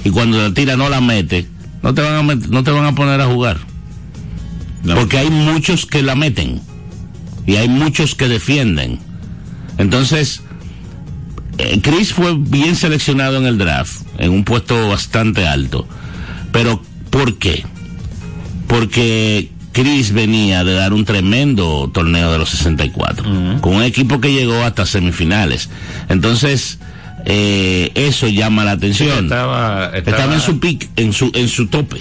[0.04, 1.46] y cuando la tira no la metes,
[1.82, 3.56] no te van a no te van a poner a jugar.
[4.94, 6.60] Porque hay muchos que la meten
[7.46, 8.98] y hay muchos que defienden.
[9.78, 10.42] Entonces,
[11.58, 15.86] eh, Chris fue bien seleccionado en el draft, en un puesto bastante alto.
[16.52, 17.64] Pero, ¿por qué?
[18.66, 23.24] Porque Chris venía de dar un tremendo torneo de los 64,
[23.60, 25.68] con un equipo que llegó hasta semifinales.
[26.08, 26.78] Entonces,
[27.24, 29.24] eh, eso llama la atención.
[29.24, 32.00] estaba, estaba- Estaba en su pick, en su, en su tope.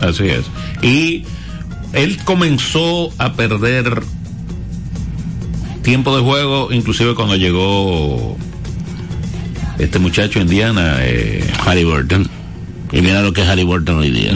[0.00, 0.44] Así es.
[0.82, 1.24] Y
[1.92, 4.02] él comenzó a perder
[5.88, 8.36] tiempo de juego, inclusive cuando llegó
[9.78, 12.28] este muchacho Indiana, eh, Harry Burton.
[12.92, 14.32] Y mira lo que es Harry Burton hoy día.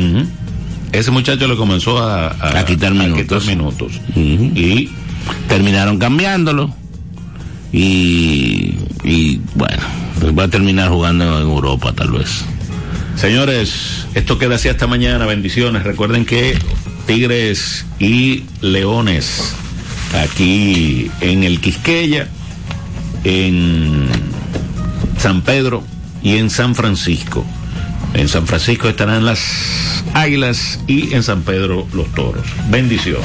[0.93, 3.45] Ese muchacho le comenzó a, a- A quitar a minutos.
[3.47, 3.93] minutos.
[4.17, 4.89] Y
[5.47, 6.75] terminaron cambiándolo.
[7.71, 9.83] Y, y bueno,
[10.21, 12.47] pues va a terminar jugando en Europa tal vez.
[13.17, 15.27] Señores, esto queda así hasta mañana.
[15.27, 15.83] Bendiciones.
[15.83, 16.59] Recuerden que
[17.07, 19.55] Tigres y Leones
[20.15, 22.29] aquí en el Quisqueya,
[23.25, 24.09] en
[25.19, 25.83] San Pedro
[26.23, 27.45] y en San Francisco.
[28.15, 29.41] En San Francisco estarán las
[30.15, 32.47] Águilas y en San Pedro los Toros.
[32.69, 33.25] Bendiciones.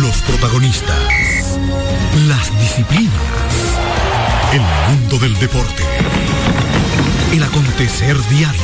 [0.00, 0.98] Los protagonistas.
[2.28, 3.12] Las disciplinas.
[4.52, 5.82] El mundo del deporte.
[7.32, 8.63] El acontecer diario.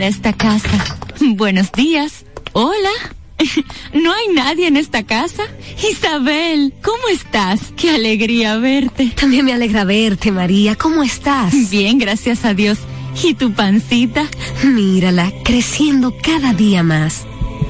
[0.00, 0.96] para esta casa.
[1.20, 2.24] Buenos días.
[2.54, 2.88] Hola.
[3.92, 5.42] ¿No hay nadie en esta casa?
[5.92, 7.60] Isabel, ¿cómo estás?
[7.76, 9.12] Qué alegría verte.
[9.14, 10.74] También me alegra verte, María.
[10.74, 11.68] ¿Cómo estás?
[11.68, 12.78] Bien, gracias a Dios.
[13.22, 14.26] ¿Y tu pancita?
[14.64, 17.26] Mírala, creciendo cada día más.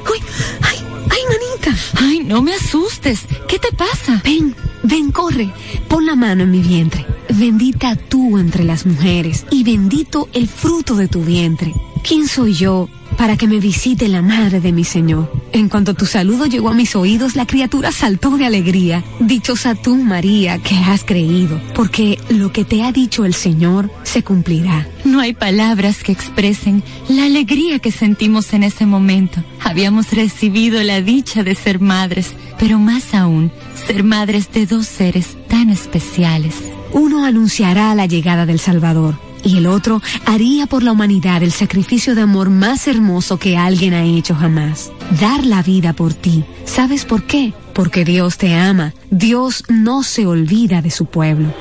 [0.09, 0.19] ¡Uy!
[0.61, 0.77] ¡Ay!
[1.09, 1.83] ¡Ay, manita!
[1.95, 3.25] Ay, no me asustes.
[3.49, 4.21] ¿Qué te pasa?
[4.23, 5.51] Ven, ven, corre.
[5.89, 7.05] Pon la mano en mi vientre.
[7.27, 11.73] Bendita tú entre las mujeres y bendito el fruto de tu vientre.
[12.03, 15.31] ¿Quién soy yo para que me visite la madre de mi Señor.
[15.51, 19.03] En cuanto tu saludo llegó a mis oídos, la criatura saltó de alegría.
[19.19, 24.23] Dichosa tú, María, que has creído, porque lo que te ha dicho el Señor se
[24.23, 24.87] cumplirá.
[25.03, 29.43] No hay palabras que expresen la alegría que sentimos en ese momento.
[29.63, 33.51] Habíamos recibido la dicha de ser madres, pero más aún,
[33.87, 36.55] ser madres de dos seres tan especiales.
[36.91, 42.15] Uno anunciará la llegada del Salvador y el otro haría por la humanidad el sacrificio
[42.15, 44.91] de amor más hermoso que alguien ha hecho jamás.
[45.19, 46.43] Dar la vida por ti.
[46.65, 47.53] ¿Sabes por qué?
[47.73, 48.93] Porque Dios te ama.
[49.09, 51.53] Dios no se olvida de su pueblo.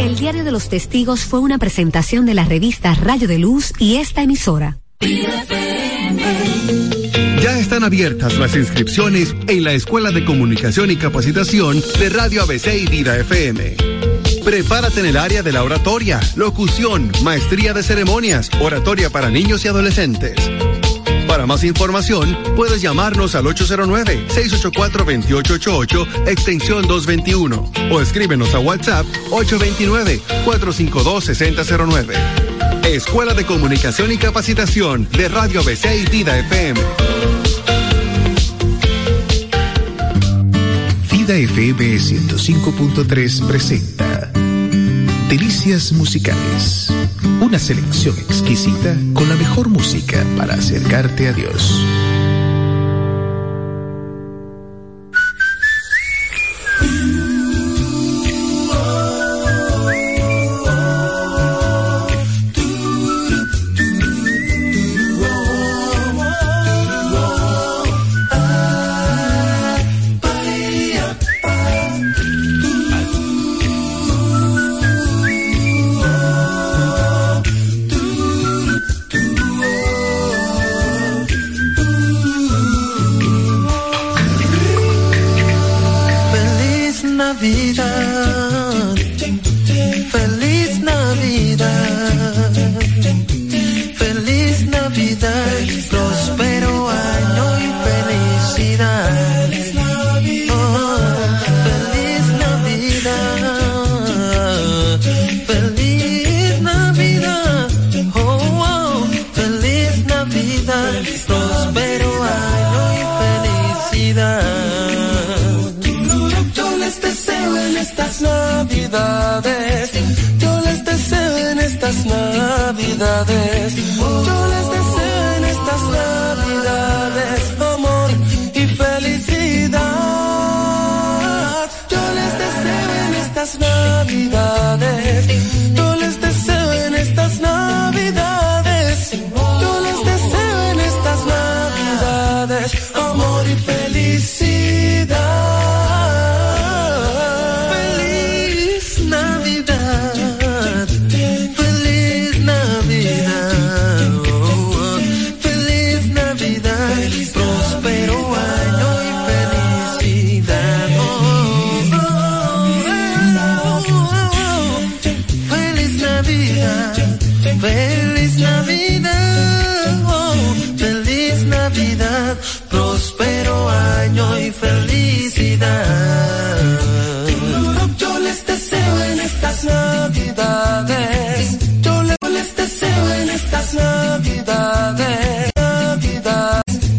[0.00, 3.96] El Diario de los Testigos fue una presentación de la revista Rayo de Luz y
[3.96, 4.78] esta emisora.
[7.76, 12.86] Están abiertas las inscripciones en la Escuela de Comunicación y Capacitación de Radio ABC y
[12.86, 13.76] Vida FM.
[14.42, 19.68] Prepárate en el área de la oratoria, locución, maestría de ceremonias, oratoria para niños y
[19.68, 20.36] adolescentes.
[21.28, 32.14] Para más información, puedes llamarnos al 809-684-2888, extensión 221, o escríbenos a WhatsApp 829-452-6009.
[32.86, 36.80] Escuela de Comunicación y Capacitación de Radio ABC y Vida FM.
[41.26, 44.30] Vida FM 105.3 presenta
[45.28, 46.92] Delicias Musicales.
[47.40, 51.82] Una selección exquisita con la mejor música para acercarte a Dios.